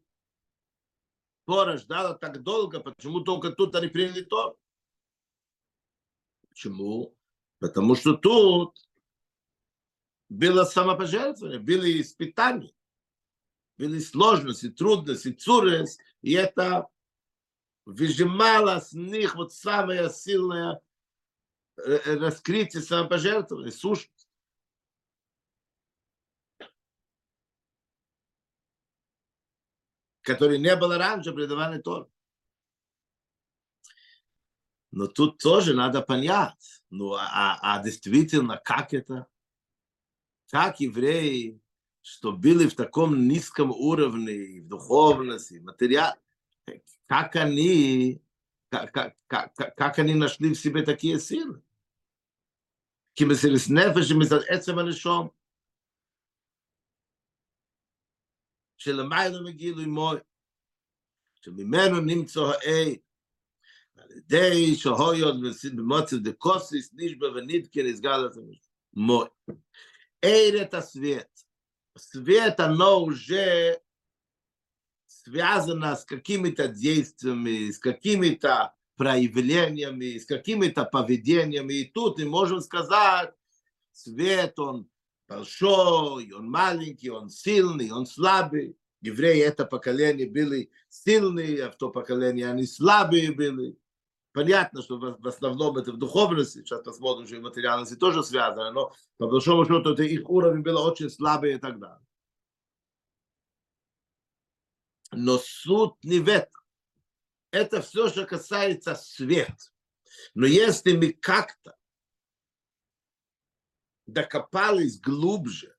Тора 1.46 1.78
ждала 1.78 2.14
так 2.14 2.42
долго, 2.44 2.80
почему 2.80 3.22
только 3.22 3.52
тут 3.52 3.76
они 3.76 3.88
приняли 3.88 4.22
то? 4.22 4.58
Почему? 6.50 7.16
Потому 7.60 7.96
что 7.96 8.16
тут 8.16 8.78
было 10.30 10.66
самопожертвование, 10.66 11.60
были 11.60 12.02
испытания, 12.02 12.74
были 13.78 14.00
сложности, 14.00 14.70
трудности, 14.70 15.32
цурес, 15.32 15.98
и 16.22 16.34
это 16.34 16.88
выжимало 17.86 18.80
с 18.80 18.94
них 18.94 19.36
вот 19.36 19.54
самое 19.54 20.10
сильное 20.10 20.82
раскрытие 21.76 22.82
самопожертвования, 22.82 23.72
сущность. 23.72 24.30
который 30.24 30.58
не 30.58 30.74
было 30.78 30.98
раньше 30.98 31.34
предавания 31.34 31.80
Тор. 31.80 32.10
Но 34.92 35.08
тут 35.08 35.38
тоже 35.40 35.74
надо 35.74 36.02
понять, 36.02 36.82
ну 36.90 37.14
а, 37.14 37.60
а 37.62 37.84
действительно, 37.84 38.56
как 38.56 38.94
это? 38.94 39.28
Как 40.53 40.81
евреи, 40.81 41.61
что 42.01 42.33
были 42.33 42.67
в 42.69 42.75
таком 42.75 43.29
низком 43.29 43.71
уровне, 43.71 44.62
в 44.62 44.69
духовности, 44.69 45.59
в 45.59 45.64
материале, 45.64 46.19
как 47.07 47.37
они, 47.37 48.23
как, 48.71 48.93
как, 48.93 49.17
как, 49.27 49.75
как 49.77 49.99
они 49.99 50.14
нашли 50.14 50.55
в 50.55 50.59
себе 50.59 50.83
такие 50.83 51.19
силы? 51.19 51.62
כי 53.19 53.25
מסירת 53.25 53.61
נפש 53.71 54.12
מצד 54.12 54.41
עצם 54.49 54.79
הנשום, 54.79 55.29
שלמיילא 58.79 59.41
מגילוי 59.45 59.87
מוי, 59.87 60.19
שממנו 61.35 62.01
נמצא 62.01 62.41
העד, 62.41 62.97
על 63.97 64.11
ידי 64.11 64.75
שהויות 64.75 65.35
במוצב 65.77 66.17
דקוסיס 66.17 66.91
נשבע 66.95 67.27
ונדקה 67.27 67.81
נסגל 67.83 68.27
את 68.27 68.33
מוי. 68.93 69.27
Эйр– 70.24 70.56
это 70.62 70.82
свет. 70.82 71.30
Свет, 71.98 72.60
оно 72.60 73.04
уже 73.04 73.80
связано 75.06 75.96
с 75.96 76.06
какими-то 76.06 76.70
действиями, 76.70 77.70
с 77.70 77.78
какими-то 77.78 78.74
проявлениями, 78.96 80.18
с 80.18 80.26
какими-то 80.26 80.86
поведениями. 80.86 81.74
И 81.74 81.86
тут 81.86 82.20
мы 82.20 82.26
можем 82.26 82.62
сказать, 82.62 83.34
свет, 83.92 84.58
он 84.60 84.90
большой, 85.28 86.32
он 86.32 86.50
маленький, 86.50 87.10
он 87.10 87.30
сильный, 87.30 87.92
он 87.92 88.06
слабый. 88.06 88.78
Евреи 89.02 89.42
это 89.42 89.66
поколение 89.66 90.30
были 90.30 90.72
сильные, 90.88 91.66
а 91.66 91.72
в 91.72 91.76
то 91.76 91.90
поколение 91.90 92.50
они 92.50 92.66
слабые 92.66 93.34
были. 93.34 93.78
Понятно, 94.34 94.82
что 94.82 94.98
в 94.98 95.28
основном 95.28 95.78
это 95.78 95.91
в 95.91 95.98
духовности, 95.98 96.60
сейчас 96.60 96.82
посмотрим, 96.82 97.28
что 97.28 97.36
и 97.36 97.39
материальности 97.39 97.96
тоже 97.96 98.24
связано, 98.24 98.72
но 98.72 98.91
по 99.17 99.28
большому 99.28 99.63
счету 99.63 99.93
это 99.93 100.02
их 100.02 100.28
уровень 100.28 100.63
был 100.63 100.84
очень 100.84 101.12
слабый 101.12 101.54
и 101.54 101.60
так 101.60 101.80
далее. 101.80 102.04
Но 105.12 105.38
суд 105.38 106.04
не 106.04 106.19
в 106.19 106.28
этом. 106.28 106.63
Это 107.52 107.84
все, 107.84 108.10
что 108.10 108.26
касается 108.26 108.96
света. 108.96 109.72
Но 110.34 110.48
если 110.48 110.98
мы 110.98 111.13
как-то 111.13 111.78
докопались 114.08 115.00
глубже 115.00 115.78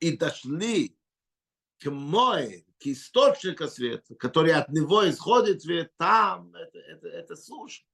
и 0.00 0.16
дошли 0.16 0.98
к 1.78 1.88
мое, 1.88 2.63
к 2.84 2.86
источнику 2.86 3.66
света, 3.66 4.14
который 4.16 4.52
от 4.52 4.68
него 4.68 5.08
исходит 5.08 5.62
свет, 5.62 5.90
там 5.96 6.54
это, 6.54 6.78
это, 6.78 7.08
это 7.08 7.34
сущность. 7.34 7.88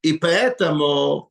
И 0.00 0.14
поэтому 0.14 1.30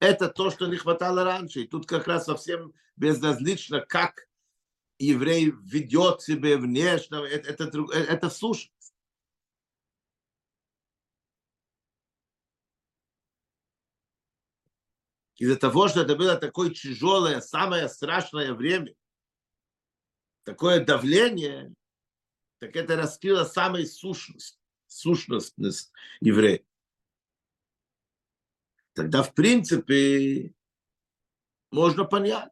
это 0.00 0.28
то, 0.28 0.50
что 0.50 0.66
не 0.66 0.76
хватало 0.76 1.22
раньше. 1.22 1.60
И 1.60 1.68
тут 1.68 1.86
как 1.86 2.08
раз 2.08 2.24
совсем 2.24 2.74
безразлично, 2.96 3.80
как 3.80 4.26
еврей 4.98 5.52
ведет 5.62 6.22
себя 6.22 6.58
внешне, 6.58 7.18
это, 7.28 7.64
это, 7.64 7.92
это 7.92 8.28
сущность. 8.28 8.72
Из-за 15.37 15.57
того, 15.57 15.87
что 15.87 16.01
это 16.01 16.15
было 16.15 16.35
такое 16.35 16.69
тяжелое, 16.69 17.41
самое 17.41 17.89
страшное 17.89 18.53
время, 18.53 18.93
такое 20.43 20.83
давление, 20.83 21.73
так 22.59 22.75
это 22.75 22.95
раскрыло 22.95 23.43
самую 23.43 23.87
сущность, 23.87 24.59
сущностность 24.87 25.91
еврея. 26.21 26.63
Тогда, 28.93 29.23
в 29.23 29.33
принципе, 29.33 30.53
можно 31.71 32.05
понять. 32.05 32.51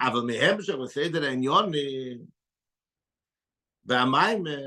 אבל 0.00 0.20
מהם 0.20 0.62
שבסדר 0.62 1.24
העניון 1.24 1.72
והמיימר 3.84 4.60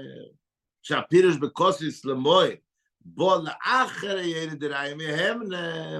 שהפירוש 0.81 1.37
בקוסיס 1.37 2.05
למוי 2.05 2.55
בו 3.01 3.35
לאחר 3.43 4.17
הירד 4.17 4.53
דראי 4.53 4.93
מהם 4.93 5.41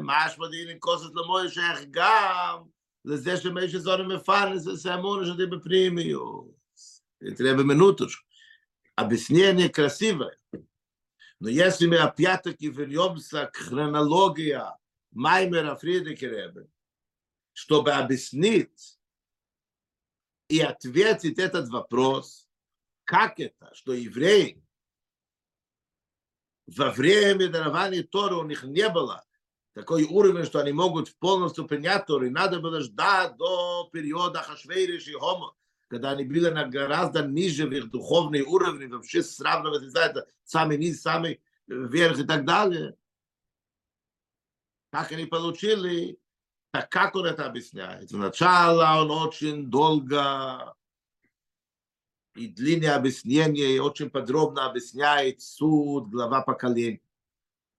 משמע 0.01 0.47
דין 0.47 0.79
קוסיס 0.79 1.09
למוי 1.15 1.49
שייך 1.49 1.79
גם 1.91 2.63
לזה 3.05 3.37
שמי 3.37 3.69
שזורים 3.69 4.07
מפרנס 4.07 4.67
וסיימון 4.67 5.25
שדי 5.25 5.45
בפרימיוס. 5.45 7.03
תראה 7.37 7.53
במנוטוש. 7.53 8.27
объяснение 8.97 9.69
красивое. 9.69 10.35
Но 11.39 11.49
если 11.49 11.85
мы 11.85 11.97
опять-таки 11.97 12.69
вернемся 12.69 13.45
к 13.45 13.57
хронологии 13.57 14.59
Маймера 15.11 15.75
Фридриха 15.75 16.25
Ребе, 16.25 16.67
чтобы 17.53 17.91
объяснить 17.91 18.99
и 20.49 20.59
ответить 20.59 21.37
этот 21.37 21.69
вопрос, 21.69 22.47
как 23.03 23.39
это, 23.39 23.73
что 23.75 23.93
евреи 23.93 24.63
во 26.66 26.90
время 26.90 27.48
дарования 27.48 28.02
Торы 28.02 28.36
у 28.36 28.44
них 28.44 28.62
не 28.64 28.88
было 28.88 29.24
такой 29.74 30.04
уровень, 30.04 30.44
что 30.44 30.60
они 30.60 30.72
могут 30.72 31.14
полностью 31.16 31.66
принять 31.66 32.06
Тору, 32.06 32.26
и 32.26 32.30
надо 32.30 32.60
было 32.60 32.80
ждать 32.80 33.36
до 33.36 33.88
периода 33.92 34.40
Хашвейриш 34.40 35.08
и 35.08 35.12
Хома, 35.12 35.54
когда 35.88 36.10
они 36.10 36.24
были 36.24 36.50
на 36.50 36.66
гораздо 36.66 37.24
ниже 37.26 37.66
в 37.66 37.72
их 37.72 37.90
духовный 37.90 38.42
уровень, 38.42 38.90
вообще 38.90 39.22
сравнивать, 39.22 39.82
знаете, 39.82 40.26
самый 40.44 40.78
низ, 40.78 41.00
самый 41.00 41.40
верх 41.66 42.18
и 42.18 42.24
так 42.24 42.44
далее. 42.44 42.96
Как 44.90 45.10
они 45.12 45.24
получили, 45.24 46.18
так 46.70 46.90
как 46.90 47.16
он 47.16 47.24
это 47.26 47.46
объясняет? 47.46 48.10
Сначала 48.10 49.00
он 49.02 49.10
очень 49.10 49.70
долго 49.70 50.74
и 52.34 52.48
длинное 52.48 52.96
объяснение, 52.96 53.76
и 53.76 53.78
очень 53.78 54.10
подробно 54.10 54.66
объясняет 54.66 55.40
суд, 55.42 56.08
глава 56.08 56.42
поколений. 56.42 57.02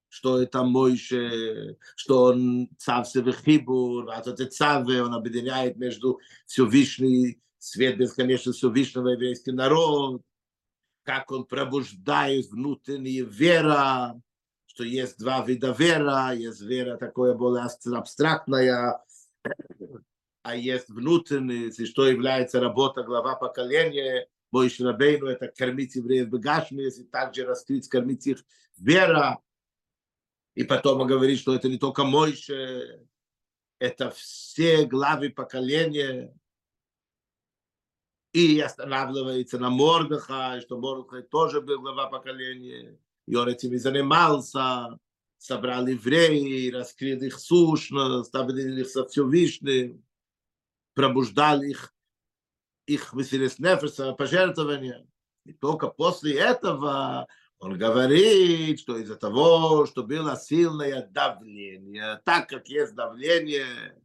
Что 0.09 0.41
это 0.41 0.63
Мойше, 0.63 1.77
что 1.95 2.25
он 2.25 2.69
цав 2.77 3.07
Севехибур, 3.07 4.11
а 4.11 4.19
это 4.19 4.45
цаве, 4.45 5.01
он 5.01 5.13
объединяет 5.13 5.75
между 5.77 6.19
Всевышний, 6.45 7.41
свет 7.57 7.97
бесконечно 7.97 8.51
Всевышнего 8.51 9.07
еврейский 9.09 9.51
народ, 9.53 10.21
как 11.03 11.31
он 11.31 11.45
пробуждает 11.45 12.45
внутреннюю 12.51 13.27
вера, 13.27 14.21
что 14.67 14.83
есть 14.83 15.17
два 15.17 15.43
вида 15.43 15.71
вера, 15.71 16.31
есть 16.33 16.61
вера 16.61 16.97
такое 16.97 17.33
более 17.33 17.65
абстрактная, 17.97 19.03
а 20.43 20.55
есть 20.55 20.89
внутренняя, 20.89 21.71
что 21.71 22.05
является 22.05 22.59
работа 22.59 23.01
глава 23.03 23.35
поколения, 23.35 24.27
мой 24.53 24.69
Шрабейну, 24.69 25.25
это 25.25 25.47
кормить 25.47 25.95
евреев 25.95 26.29
бегашми, 26.29 26.83
и 26.83 27.03
также 27.03 27.43
раскрыть, 27.43 27.89
кормить 27.89 28.27
их 28.27 28.45
вера. 28.77 29.39
И 30.53 30.63
потом 30.63 31.01
он 31.01 31.07
говорит, 31.07 31.39
что 31.39 31.55
это 31.55 31.67
не 31.67 31.79
только 31.79 32.03
Мойше, 32.03 33.03
это 33.79 34.11
все 34.11 34.85
главы 34.85 35.31
поколения. 35.31 36.31
И 38.31 38.59
останавливается 38.59 39.57
на 39.57 39.71
Мордыха, 39.71 40.61
что 40.61 40.77
Мордыха 40.77 41.23
тоже 41.23 41.59
был 41.59 41.81
глава 41.81 42.07
поколения. 42.07 42.99
и 43.25 43.35
он 43.35 43.47
этим 43.47 43.73
и 43.73 43.77
занимался, 43.77 44.99
собрал 45.37 45.87
евреи, 45.87 46.69
раскрыл 46.69 47.21
их 47.21 47.39
сущность, 47.39 48.35
объединил 48.35 48.77
их 48.79 48.87
со 48.87 49.07
Всевышним, 49.07 50.05
пробуждал 50.93 51.63
их, 51.63 51.92
их 52.85 53.13
Мессирис 53.13 53.59
Нефеса, 53.59 54.13
пожертвования. 54.13 55.05
И 55.45 55.53
только 55.53 55.87
после 55.87 56.35
этого 56.35 57.27
он 57.59 57.77
говорит, 57.77 58.79
что 58.79 58.97
из-за 58.97 59.15
того, 59.15 59.85
что 59.85 60.03
было 60.03 60.35
сильное 60.35 61.07
давление, 61.07 62.21
так 62.25 62.49
как 62.49 62.67
есть 62.67 62.93
давление 62.93 63.95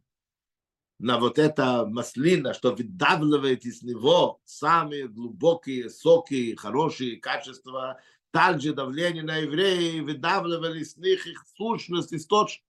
на 0.97 1.17
вот 1.17 1.39
это 1.39 1.85
маслина, 1.85 2.53
что 2.53 2.73
выдавливает 2.73 3.65
из 3.65 3.83
него 3.83 4.41
самые 4.43 5.07
глубокие 5.07 5.89
соки, 5.89 6.55
хорошие 6.55 7.17
качества, 7.17 7.99
также 8.31 8.73
давление 8.73 9.23
на 9.23 9.37
евреев 9.37 10.03
выдавливали 10.03 10.83
с 10.83 10.97
них 10.97 11.25
их 11.25 11.43
сущность, 11.55 12.13
источник. 12.13 12.63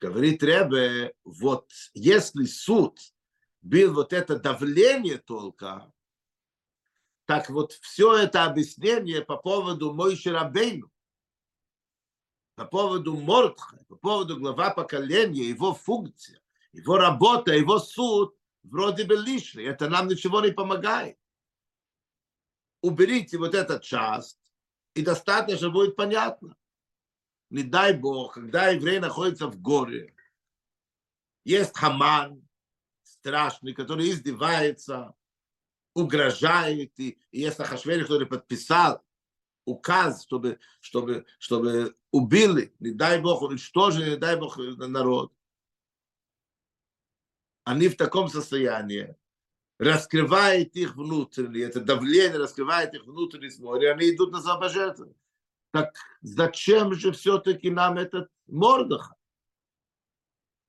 Говорит 0.00 0.42
Ребе, 0.42 1.14
вот 1.24 1.70
если 1.94 2.44
суд 2.44 2.98
был 3.66 3.94
вот 3.94 4.12
это 4.12 4.38
давление 4.38 5.18
только, 5.18 5.92
так 7.24 7.50
вот 7.50 7.72
все 7.72 8.16
это 8.16 8.44
объяснение 8.44 9.22
по 9.22 9.36
поводу 9.36 9.92
Мойши 9.92 10.30
Рабейну, 10.30 10.90
по 12.54 12.64
поводу 12.64 13.16
Мордха, 13.16 13.84
по 13.88 13.96
поводу 13.96 14.38
глава 14.38 14.70
поколения, 14.70 15.48
его 15.48 15.74
функция, 15.74 16.40
его 16.72 16.96
работа, 16.96 17.52
его 17.52 17.80
суд, 17.80 18.36
вроде 18.62 19.04
бы 19.04 19.16
лишний. 19.16 19.64
Это 19.64 19.88
нам 19.88 20.06
ничего 20.06 20.40
не 20.40 20.52
помогает. 20.52 21.18
Уберите 22.82 23.36
вот 23.36 23.54
этот 23.54 23.82
часть, 23.82 24.38
и 24.94 25.02
достаточно 25.02 25.70
будет 25.70 25.96
понятно. 25.96 26.56
Не 27.50 27.64
дай 27.64 27.94
Бог, 27.94 28.34
когда 28.34 28.68
еврей 28.68 29.00
находится 29.00 29.48
в 29.48 29.60
горе, 29.60 30.14
есть 31.44 31.76
Хаман, 31.76 32.45
страшный, 33.26 33.74
который 33.74 34.08
издевается, 34.08 35.14
угрожает, 35.94 36.92
и, 37.00 37.18
и 37.32 37.40
есть 37.40 37.58
Ахашвери, 37.58 38.02
который 38.02 38.26
подписал 38.26 39.04
указ, 39.64 40.22
чтобы, 40.22 40.60
чтобы, 40.80 41.26
чтобы 41.38 41.96
убили, 42.12 42.72
не 42.78 42.92
дай 42.92 43.20
Бог, 43.20 43.42
уничтожили, 43.42 44.10
не 44.10 44.16
дай 44.16 44.36
Бог, 44.36 44.58
народ. 44.58 45.32
Они 47.64 47.88
в 47.88 47.96
таком 47.96 48.28
состоянии, 48.28 49.16
раскрывает 49.78 50.76
их 50.76 50.94
внутреннее, 50.94 51.64
это 51.64 51.80
давление 51.80 52.38
раскрывает 52.38 52.94
их 52.94 53.06
внутренний 53.06 53.50
море, 53.58 53.90
они 53.90 54.10
идут 54.10 54.30
на 54.30 54.40
самопожертвование. 54.40 55.16
Так 55.72 55.96
зачем 56.20 56.94
же 56.94 57.10
все-таки 57.10 57.70
нам 57.70 57.98
этот 57.98 58.30
Мордах? 58.46 59.15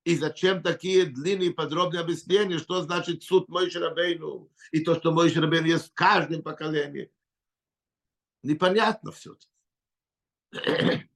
И 0.07 0.15
зачем 0.15 0.63
такие 0.63 1.03
длинные 1.03 1.51
подробные 1.51 1.99
объяснения, 1.99 2.59
что 2.59 2.81
значит 2.81 3.23
суд 3.23 3.49
Мой 3.49 3.69
Рабейну, 3.69 4.49
и 4.71 4.79
то, 4.79 4.95
что 4.95 5.11
Мой 5.11 5.29
Рабейну 5.33 5.67
есть 5.67 5.89
в 5.89 5.93
каждом 5.93 6.43
поколении. 6.43 7.11
Непонятно 8.41 9.11
все-таки. 9.11 9.51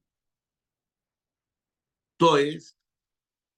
То 2.18 2.38
есть, 2.38 2.76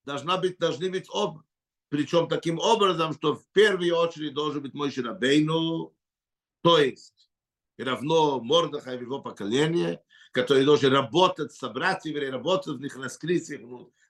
должна 0.06 0.38
быть, 0.38 0.60
должны 0.60 0.92
быть 0.92 1.08
оба. 1.10 1.44
Причем 1.90 2.28
таким 2.28 2.60
образом, 2.60 3.16
что 3.16 3.36
в 3.36 3.48
первую 3.54 3.96
очередь 3.96 4.36
должен 4.36 4.62
быть 4.62 4.76
мой 4.76 4.92
Ширабейну, 4.92 5.96
то 6.62 6.78
есть 6.78 7.32
равно 7.80 8.40
Мордаха 8.40 8.94
и 8.94 9.02
его 9.02 9.20
поколение, 9.20 10.04
который 10.32 10.64
должен 10.64 10.94
работать 10.94 11.54
с 11.54 11.70
братьями, 11.70 12.26
работать 12.26 12.78
в 12.78 12.82
них, 12.82 12.96
раскрыть 12.98 13.50
их. 13.50 13.62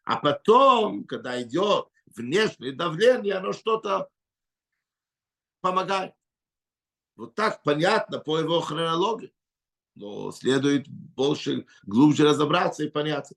А 0.03 0.17
потом, 0.17 1.05
когда 1.05 1.41
идет 1.41 1.87
внешнее 2.15 2.73
давление, 2.73 3.35
оно 3.35 3.53
что-то 3.53 4.09
помогает. 5.61 6.13
Вот 7.15 7.35
так 7.35 7.63
понятно 7.63 8.19
по 8.19 8.37
его 8.39 8.59
хронологии. 8.59 9.33
Но 9.95 10.31
следует 10.31 10.87
больше, 10.87 11.65
глубже 11.83 12.25
разобраться 12.25 12.83
и 12.83 12.89
понять. 12.89 13.31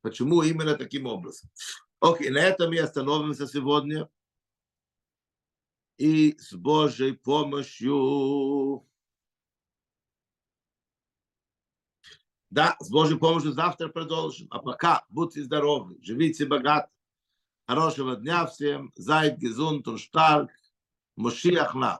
Почему 0.00 0.42
именно 0.42 0.76
таким 0.76 1.06
образом? 1.06 1.50
Окей, 2.00 2.30
на 2.30 2.38
этом 2.38 2.70
мы 2.70 2.78
остановимся 2.78 3.46
сегодня. 3.46 4.08
И 5.96 6.36
с 6.38 6.52
Божьей 6.52 7.12
помощью... 7.12 8.86
Да, 12.54 12.76
с 12.78 12.88
Божьей 12.88 13.18
помощью 13.18 13.50
завтра 13.52 13.88
продолжим. 13.88 14.46
А 14.48 14.60
пока 14.60 15.04
будьте 15.08 15.42
здоровы, 15.42 15.98
живите 16.00 16.46
богато. 16.46 16.88
Хорошего 17.66 18.14
дня 18.14 18.46
всем. 18.46 18.92
Зайд, 18.94 19.42
und 19.42 19.82
Stark. 19.98 20.50
Мошиах 21.16 21.74
на. 21.74 21.98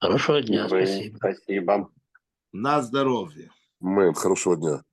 Хорошего 0.00 0.42
дня, 0.42 0.66
спасибо. 0.66 1.16
Спасибо. 1.16 1.92
На 2.50 2.82
здоров'я. 2.82 3.52
Мем, 3.78 4.14
хорошего 4.14 4.56
дня. 4.56 4.84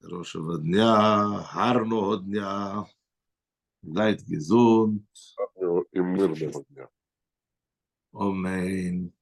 Хорошего 0.00 0.58
дня, 0.58 1.48
гарного 1.54 2.18
дня. 2.18 2.86
Дайте 3.82 4.24
гезунт. 4.24 5.06
И 5.92 5.98
мирного 6.00 6.64
дня. 6.70 6.88
Аминь. 8.12 9.12